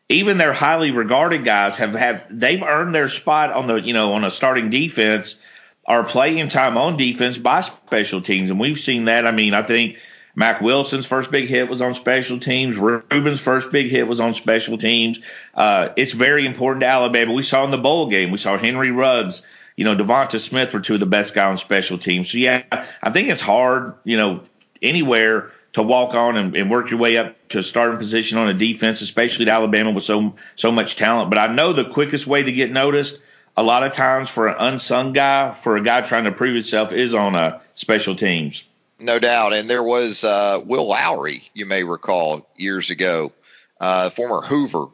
[0.08, 4.12] even their highly regarded guys have have they've earned their spot on the you know
[4.12, 5.38] on a starting defense
[5.84, 9.26] or playing time on defense by special teams, and we've seen that.
[9.26, 9.98] I mean, I think
[10.34, 12.76] Mack Wilson's first big hit was on special teams.
[12.76, 15.20] Reuben's first big hit was on special teams.
[15.54, 17.32] Uh, it's very important to Alabama.
[17.32, 19.42] We saw in the bowl game, we saw Henry Ruggs
[19.76, 22.30] you know, Devonta Smith were two of the best guys on special teams.
[22.30, 22.62] So yeah,
[23.02, 24.40] I think it's hard, you know,
[24.82, 28.48] anywhere to walk on and, and, work your way up to a starting position on
[28.48, 31.28] a defense, especially at Alabama with so so much talent.
[31.28, 33.18] But I know the quickest way to get noticed,
[33.58, 36.94] a lot of times for an unsung guy, for a guy trying to prove himself,
[36.94, 38.64] is on a uh, special teams.
[38.98, 39.52] No doubt.
[39.52, 43.32] And there was uh, Will Lowery, you may recall, years ago,
[43.78, 44.86] uh, former Hoover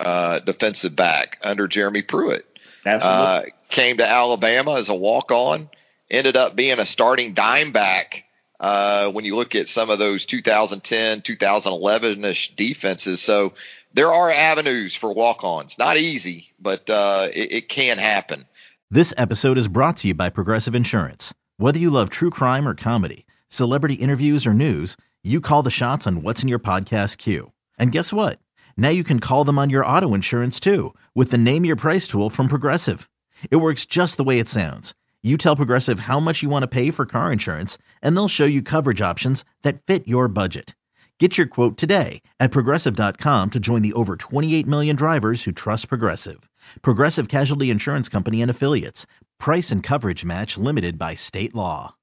[0.00, 2.46] uh, defensive back under Jeremy Pruitt.
[2.86, 5.68] Uh, came to Alabama as a walk on,
[6.10, 8.24] ended up being a starting dime back.
[8.60, 13.22] Uh, when you look at some of those 2010, 2011 ish defenses.
[13.22, 13.54] So
[13.94, 15.78] there are avenues for walk ons.
[15.78, 18.44] Not easy, but uh, it, it can happen.
[18.90, 21.32] This episode is brought to you by Progressive Insurance.
[21.56, 26.06] Whether you love true crime or comedy, celebrity interviews or news, you call the shots
[26.06, 27.52] on what's in your podcast queue.
[27.78, 28.38] And guess what?
[28.76, 32.06] Now you can call them on your auto insurance too with the Name Your Price
[32.06, 33.08] tool from Progressive.
[33.50, 34.94] It works just the way it sounds.
[35.22, 38.46] You tell Progressive how much you want to pay for car insurance, and they'll show
[38.46, 40.74] you coverage options that fit your budget.
[41.18, 45.88] Get your quote today at progressive.com to join the over 28 million drivers who trust
[45.90, 46.48] Progressive.
[46.80, 49.06] Progressive Casualty Insurance Company and Affiliates.
[49.38, 51.94] Price and coverage match limited by state law.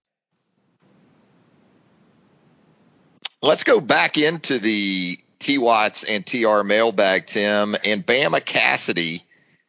[3.42, 9.24] Let's go back into the T Watts and TR mailbag, Tim, and Bama Cassidy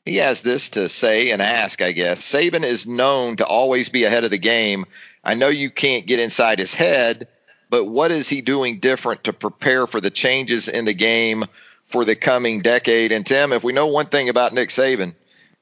[0.08, 2.20] he has this to say and ask, I guess.
[2.20, 4.86] Saban is known to always be ahead of the game.
[5.22, 7.28] I know you can't get inside his head,
[7.68, 11.44] but what is he doing different to prepare for the changes in the game
[11.86, 13.12] for the coming decade?
[13.12, 15.14] And Tim, if we know one thing about Nick Saban,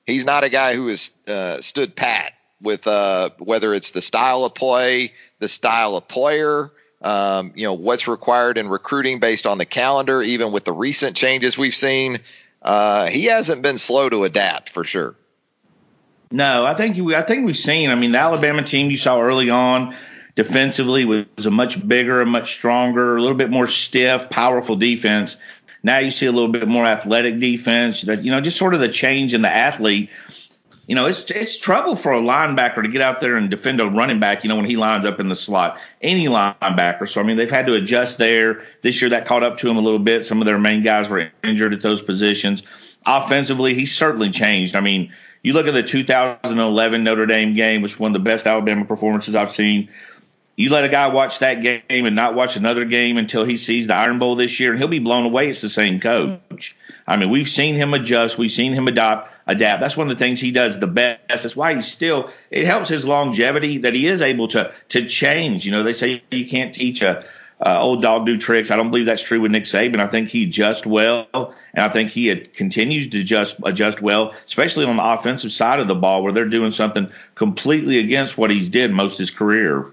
[0.06, 2.32] he's not a guy who has uh, stood pat
[2.62, 6.70] with uh, whether it's the style of play, the style of player,
[7.02, 11.16] um, you know, what's required in recruiting based on the calendar, even with the recent
[11.16, 12.20] changes we've seen
[12.66, 15.14] uh, he hasn't been slow to adapt for sure.
[16.32, 17.90] No, I think you, I think we've seen.
[17.90, 19.94] I mean, the Alabama team you saw early on
[20.34, 25.36] defensively was a much bigger, a much stronger, a little bit more stiff, powerful defense.
[25.84, 28.02] Now you see a little bit more athletic defense.
[28.02, 30.10] That you know, just sort of the change in the athlete
[30.86, 33.86] you know, it's it's trouble for a linebacker to get out there and defend a
[33.86, 35.78] running back, you know, when he lines up in the slot.
[36.00, 37.08] Any linebacker.
[37.08, 38.62] So I mean they've had to adjust there.
[38.82, 40.24] This year that caught up to him a little bit.
[40.24, 42.62] Some of their main guys were injured at those positions.
[43.04, 44.76] Offensively, he's certainly changed.
[44.76, 45.12] I mean,
[45.42, 48.84] you look at the 2011 Notre Dame game, which was one of the best Alabama
[48.84, 49.88] performances I've seen.
[50.56, 53.88] You let a guy watch that game and not watch another game until he sees
[53.88, 55.48] the Iron Bowl this year, and he'll be blown away.
[55.50, 56.74] It's the same coach.
[57.06, 59.80] I mean, we've seen him adjust, we've seen him adopt, adapt.
[59.80, 61.20] That's one of the things he does the best.
[61.28, 62.30] That's why he's still.
[62.50, 65.64] It helps his longevity that he is able to to change.
[65.64, 67.24] You know, they say you can't teach a
[67.64, 68.70] old dog new tricks.
[68.70, 70.00] I don't believe that's true with Nick Saban.
[70.00, 74.84] I think he adjusts well, and I think he continues to just adjust well, especially
[74.84, 78.68] on the offensive side of the ball where they're doing something completely against what he's
[78.68, 79.86] did most his career.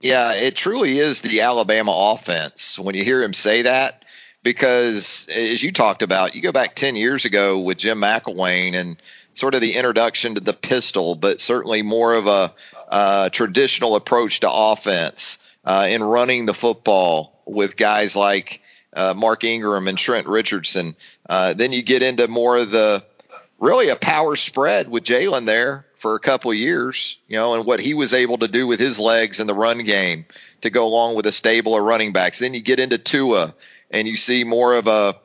[0.00, 2.78] Yeah, it truly is the Alabama offense.
[2.78, 4.03] When you hear him say that,
[4.44, 8.96] because as you talked about, you go back 10 years ago with Jim McElwain and
[9.32, 12.54] sort of the introduction to the pistol, but certainly more of a
[12.88, 18.60] uh, traditional approach to offense uh, in running the football with guys like
[18.92, 20.94] uh, Mark Ingram and Trent Richardson.
[21.28, 23.02] Uh, then you get into more of the
[23.58, 27.80] really a power spread with Jalen there for a couple years, you know, and what
[27.80, 30.26] he was able to do with his legs in the run game
[30.60, 32.40] to go along with a stable of running backs.
[32.40, 33.54] Then you get into Tua
[33.94, 35.16] and you see more of a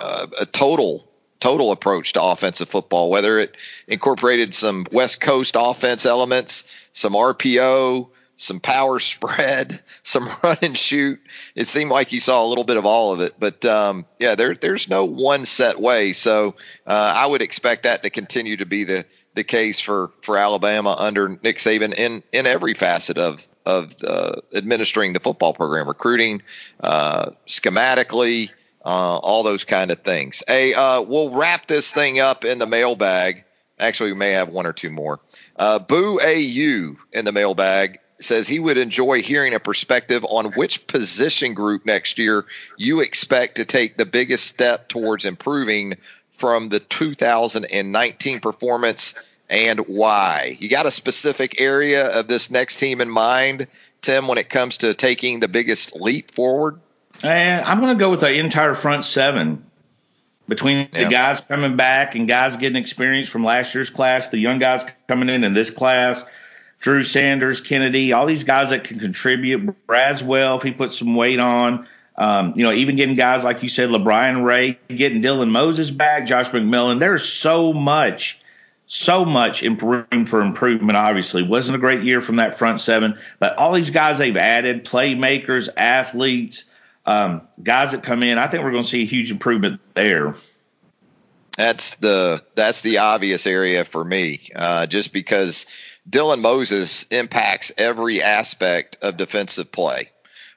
[0.00, 1.06] uh, a total
[1.40, 3.56] total approach to offensive football, whether it
[3.88, 11.20] incorporated some West Coast offense elements, some RPO, some power spread, some run and shoot.
[11.56, 14.36] It seemed like you saw a little bit of all of it, but um, yeah,
[14.36, 16.12] there, there's no one set way.
[16.12, 16.54] So
[16.86, 19.04] uh, I would expect that to continue to be the
[19.34, 24.36] the case for for Alabama under Nick Saban in in every facet of of uh,
[24.54, 26.42] administering the football program, recruiting,
[26.80, 28.50] uh, schematically,
[28.84, 30.42] uh, all those kind of things.
[30.46, 33.44] Hey, uh, we'll wrap this thing up in the mailbag.
[33.78, 35.20] Actually, we may have one or two more.
[35.56, 40.86] Uh, Boo AU in the mailbag says he would enjoy hearing a perspective on which
[40.86, 42.44] position group next year
[42.76, 45.94] you expect to take the biggest step towards improving
[46.30, 49.14] from the 2019 performance
[49.48, 50.56] and why.
[50.60, 53.66] You got a specific area of this next team in mind,
[54.00, 56.80] Tim, when it comes to taking the biggest leap forward?
[57.22, 59.64] And I'm going to go with the entire front seven
[60.48, 64.58] between the guys coming back and guys getting experience from last year's class, the young
[64.58, 66.24] guys coming in in this class,
[66.80, 69.86] Drew Sanders, Kennedy, all these guys that can contribute.
[69.86, 71.86] Braswell, if he puts some weight on,
[72.16, 76.26] um, you know, even getting guys like you said, LaBryan Ray, getting Dylan Moses back,
[76.26, 76.98] Josh McMillon.
[76.98, 78.41] There's so much
[78.94, 80.98] so much room for improvement.
[80.98, 84.84] Obviously, wasn't a great year from that front seven, but all these guys they've added,
[84.84, 86.64] playmakers, athletes,
[87.06, 90.34] um, guys that come in, I think we're going to see a huge improvement there.
[91.56, 95.64] That's the that's the obvious area for me, uh, just because
[96.08, 100.10] Dylan Moses impacts every aspect of defensive play.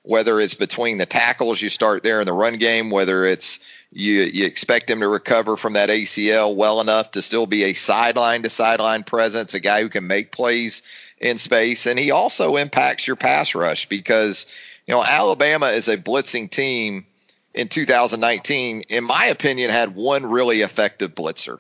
[0.03, 2.89] Whether it's between the tackles, you start there in the run game.
[2.89, 3.61] Whether it's
[3.97, 7.73] you you expect him to recover from that ACL well enough to still be a
[7.73, 10.83] sideline to sideline presence, a guy who can make plays
[11.17, 14.47] in space, and he also impacts your pass rush because
[14.85, 17.05] you know Alabama is a blitzing team
[17.53, 18.81] in 2019.
[18.89, 21.59] In my opinion, had one really effective blitzer,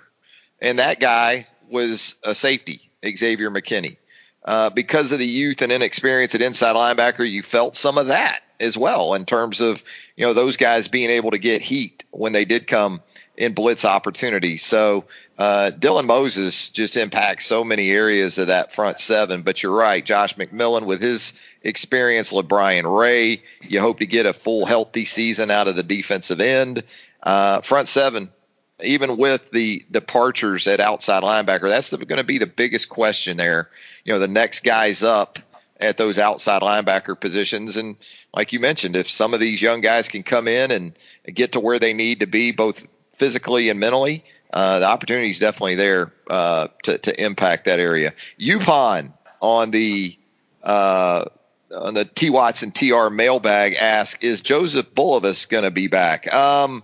[0.61, 3.95] and that guy was a safety, Xavier McKinney.
[4.43, 8.41] Uh, because of the youth and inexperience at inside linebacker, you felt some of that
[8.59, 9.83] as well in terms of
[10.15, 13.01] you know those guys being able to get heat when they did come
[13.37, 14.63] in blitz opportunities.
[14.63, 15.05] So
[15.37, 19.41] uh, Dylan Moses just impacts so many areas of that front seven.
[19.41, 23.43] But you're right, Josh McMillon with his experience, LaBryan Ray.
[23.61, 26.83] You hope to get a full healthy season out of the defensive end.
[27.21, 28.29] Uh, front seven,
[28.83, 33.69] even with the departures at outside linebacker, that's going to be the biggest question there.
[34.03, 35.39] You know, the next guys up
[35.79, 37.77] at those outside linebacker positions.
[37.77, 37.97] And
[38.33, 41.59] like you mentioned, if some of these young guys can come in and get to
[41.59, 44.23] where they need to be, both physically and mentally,
[44.53, 48.13] uh, the opportunity is definitely there uh, to, to impact that area.
[48.39, 49.11] UPon
[49.41, 50.17] on the
[50.63, 51.25] uh,
[51.75, 56.33] on the T Watts and TR mailbag ask: Is Joseph Bulovas going to be back?
[56.33, 56.83] Um,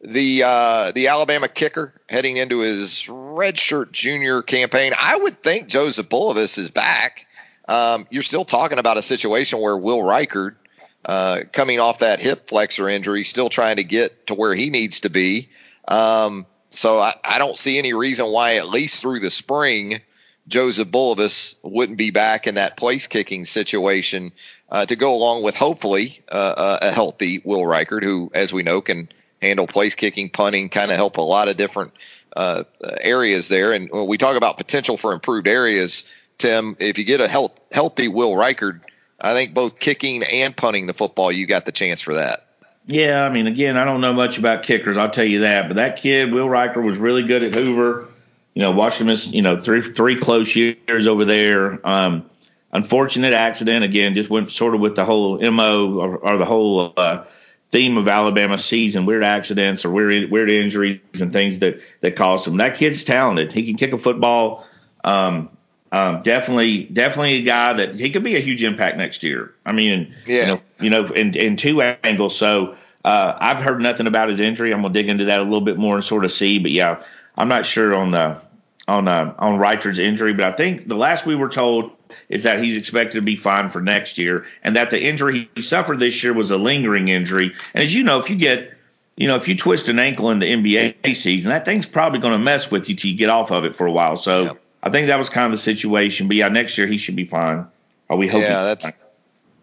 [0.00, 4.92] the uh, the Alabama kicker heading into his redshirt junior campaign.
[4.98, 7.25] I would think Joseph Bulovas is back
[7.68, 10.56] um, you're still talking about a situation where Will Reichard,
[11.04, 15.00] uh, coming off that hip flexor injury, still trying to get to where he needs
[15.00, 15.48] to be.
[15.86, 20.00] Um, so I, I, don't see any reason why, at least through the spring,
[20.48, 24.32] Joseph Bulovas wouldn't be back in that place kicking situation
[24.68, 28.64] uh, to go along with hopefully uh, uh a healthy Will Reichard, who, as we
[28.64, 29.08] know, can
[29.40, 31.92] handle place kicking, punting, kind of help a lot of different
[32.36, 32.64] uh,
[33.00, 33.72] areas there.
[33.72, 36.04] And when we talk about potential for improved areas,
[36.38, 38.80] Tim, if you get a health, healthy Will Reichard,
[39.20, 42.46] I think both kicking and punting the football, you got the chance for that.
[42.86, 44.96] Yeah, I mean, again, I don't know much about kickers.
[44.96, 45.66] I'll tell you that.
[45.68, 48.08] But that kid, Will Reichard was really good at Hoover.
[48.54, 51.86] You know, watching him, you know, three three close years over there.
[51.86, 52.30] Um,
[52.72, 54.14] unfortunate accident again.
[54.14, 57.24] Just went sort of with the whole mo or, or the whole uh,
[57.70, 62.46] theme of Alabama season: weird accidents or weird weird injuries and things that that caused
[62.46, 62.58] him.
[62.58, 63.52] That kid's talented.
[63.52, 64.64] He can kick a football.
[65.02, 65.50] Um,
[65.92, 69.54] um, definitely, definitely a guy that he could be a huge impact next year.
[69.64, 72.36] I mean, yeah, you know, you know in, in two angles.
[72.36, 74.72] So uh, I've heard nothing about his injury.
[74.72, 76.58] I'm gonna dig into that a little bit more and sort of see.
[76.58, 77.02] But yeah,
[77.36, 78.40] I'm not sure on the
[78.88, 81.92] on uh, on Reichard's injury, but I think the last we were told
[82.28, 85.62] is that he's expected to be fine for next year, and that the injury he
[85.62, 87.54] suffered this year was a lingering injury.
[87.74, 88.76] And as you know, if you get
[89.16, 92.34] you know, if you twist an ankle in the NBA season, that thing's probably going
[92.34, 94.16] to mess with you till you get off of it for a while.
[94.16, 94.62] So yep.
[94.86, 96.28] I think that was kind of the situation.
[96.28, 97.66] But yeah, next year he should be fine.
[98.08, 98.42] Are we hoping?
[98.42, 98.92] Yeah, that's.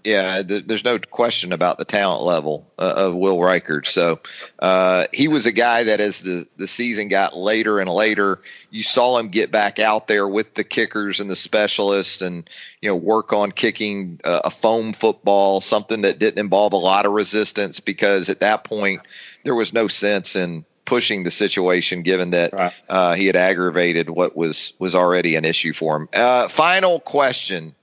[0.03, 3.88] Yeah, th- there's no question about the talent level uh, of Will Reichard.
[3.88, 4.19] So
[4.59, 8.84] uh, he was a guy that, as the the season got later and later, you
[8.84, 12.49] saw him get back out there with the kickers and the specialists, and
[12.82, 17.05] you know work on kicking uh, a foam football, something that didn't involve a lot
[17.05, 19.03] of resistance, because at that point
[19.45, 22.73] there was no sense in pushing the situation, given that right.
[22.89, 26.09] uh, he had aggravated what was was already an issue for him.
[26.13, 27.75] Uh, final question,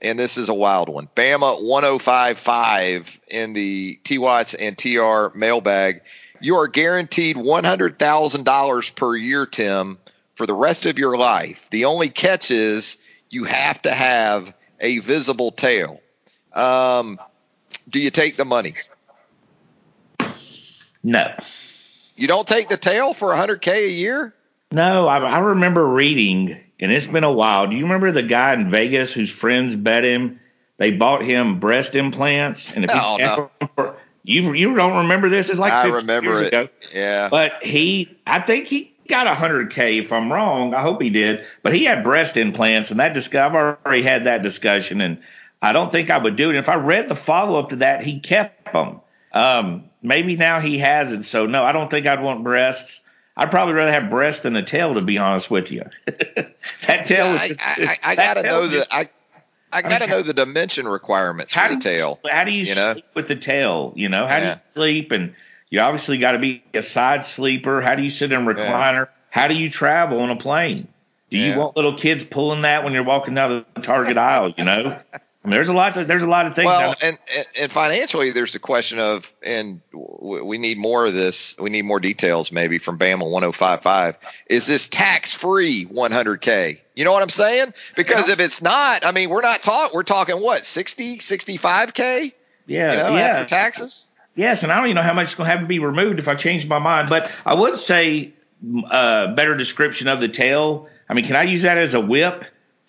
[0.00, 1.08] and this is a wild one.
[1.14, 6.02] Bama 1055 in the T Watts and TR mailbag.
[6.40, 9.98] You are guaranteed $100,000 per year, Tim,
[10.34, 11.68] for the rest of your life.
[11.70, 12.98] The only catch is
[13.30, 16.00] you have to have a visible tail.
[16.52, 17.20] Um,
[17.88, 18.74] do you take the money?
[21.04, 21.34] No.
[22.22, 24.32] You don't take the tail for 100K a year?
[24.70, 27.66] No, I, I remember reading, and it's been a while.
[27.66, 30.38] Do you remember the guy in Vegas whose friends bet him?
[30.76, 33.50] They bought him breast implants, and if Oh, he no.
[33.74, 35.50] for, you you don't remember this?
[35.50, 36.46] It's like I remember years it.
[36.46, 36.68] ago.
[36.94, 37.28] Yeah.
[37.28, 40.74] But he, I think he got 100K if I'm wrong.
[40.74, 41.44] I hope he did.
[41.64, 45.20] But he had breast implants, and that discuss, I've already had that discussion, and
[45.60, 46.54] I don't think I would do it.
[46.54, 49.00] If I read the follow up to that, he kept them.
[49.32, 51.24] Um, maybe now he hasn't.
[51.24, 53.00] So, no, I don't think I'd want breasts.
[53.36, 55.84] I'd probably rather have breasts than a tail, to be honest with you.
[56.06, 59.08] that tail Yeah, I, just- I, I that gotta know the I
[59.72, 62.20] I gotta know the dimension requirements for the you, tail.
[62.30, 62.92] How do you, you know?
[62.92, 63.94] sleep with the tail?
[63.96, 65.12] You know, how do you sleep?
[65.12, 65.34] And
[65.70, 67.80] you obviously got to be a side sleeper.
[67.80, 69.08] How do you sit in a recliner?
[69.30, 70.88] How do you travel on a plane?
[71.30, 74.50] Do you want little kids pulling that when you're walking down the Target aisle?
[74.50, 75.00] You know,
[75.44, 75.96] I mean, there's a lot.
[75.96, 76.66] Of, there's a lot of things.
[76.66, 77.18] Well, and,
[77.60, 81.56] and financially, there's the question of, and we need more of this.
[81.58, 84.18] We need more details, maybe from Bama 1055.
[84.46, 86.78] Is this tax free 100k?
[86.94, 87.74] You know what I'm saying?
[87.96, 89.94] Because if it's not, I mean, we're not talking.
[89.94, 92.32] We're talking what 60, 65k?
[92.66, 93.26] yeah, You know, yeah.
[93.26, 94.12] after taxes.
[94.34, 96.18] Yes, and I don't even know how much is going to have to be removed
[96.18, 97.08] if I change my mind.
[97.08, 98.32] But I would say
[98.90, 100.88] uh, better description of the tail.
[101.08, 102.44] I mean, can I use that as a whip?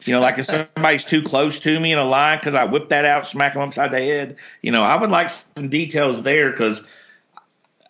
[0.05, 2.89] You know, like if somebody's too close to me in a line because I whip
[2.89, 4.37] that out, smack them upside the head.
[4.61, 6.85] You know, I would like some details there because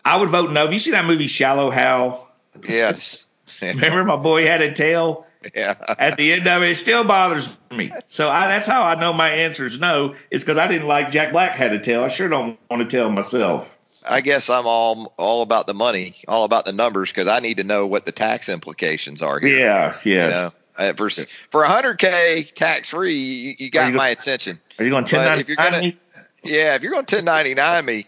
[0.05, 0.65] I would vote no.
[0.65, 2.29] Have you seen that movie Shallow Hal?
[2.67, 3.27] Yes.
[3.61, 5.75] Remember my boy had a tail yeah.
[5.99, 6.71] at the end of it.
[6.71, 7.91] It still bothers me.
[8.07, 10.15] So I, that's how I know my answer is no.
[10.31, 12.03] Is because I didn't like Jack Black had a tail.
[12.03, 13.77] I sure don't want to tell myself.
[14.05, 17.57] I guess I'm all all about the money, all about the numbers, because I need
[17.57, 19.57] to know what the tax implications are here.
[19.57, 20.53] Yes, You yes.
[20.53, 20.59] know?
[20.77, 24.59] Uh, for for 100k tax free, you, you got you my attention.
[24.79, 25.97] Are you going to But if you're 1099 gonna- me?
[26.43, 28.05] Yeah, if you're going 1099 me,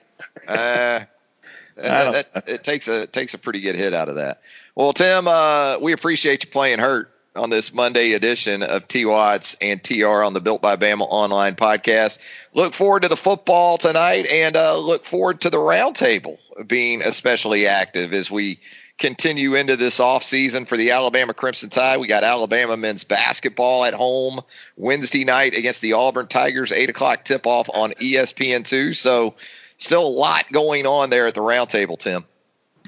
[0.48, 1.06] uh,
[1.78, 4.42] that, that, it takes a takes a pretty good hit out of that.
[4.76, 9.56] Well, Tim, uh, we appreciate you playing hurt on this Monday edition of T Watts
[9.62, 12.20] and TR on the Built by Bama online podcast.
[12.54, 17.68] Look forward to the football tonight, and uh, look forward to the roundtable being especially
[17.68, 18.60] active as we
[18.98, 22.00] continue into this off season for the Alabama Crimson Tide.
[22.00, 24.42] We got Alabama men's basketball at home
[24.78, 28.94] Wednesday night against the Auburn Tigers, eight o'clock tip off on E ESPN two.
[28.94, 29.36] So
[29.78, 32.26] still a lot going on there at the roundtable, Tim.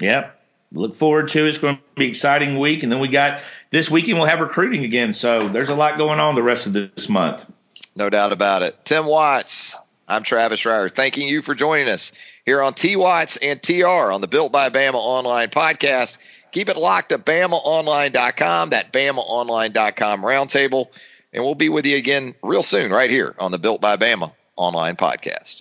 [0.00, 0.34] Yep.
[0.72, 1.48] Look forward to it.
[1.48, 2.82] It's going to be an exciting week.
[2.82, 5.14] And then we got this weekend, we'll have recruiting again.
[5.14, 7.50] So there's a lot going on the rest of this month.
[7.96, 8.76] No doubt about it.
[8.84, 12.12] Tim Watts, I'm Travis Reier, thanking you for joining us
[12.48, 16.16] here on T Watts and TR on the Built by Bama online podcast.
[16.50, 20.86] Keep it locked at BamaOnline.com, that BamaOnline.com roundtable.
[21.34, 24.32] And we'll be with you again real soon, right here on the Built by Bama
[24.56, 25.60] online podcast.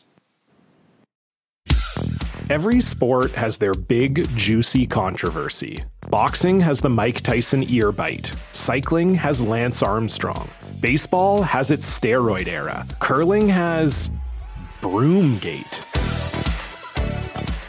[2.49, 5.83] Every sport has their big, juicy controversy.
[6.09, 8.31] Boxing has the Mike Tyson ear bite.
[8.53, 10.49] Cycling has Lance Armstrong.
[10.79, 12.87] Baseball has its steroid era.
[13.01, 14.09] Curling has.
[14.79, 16.06] Broomgate.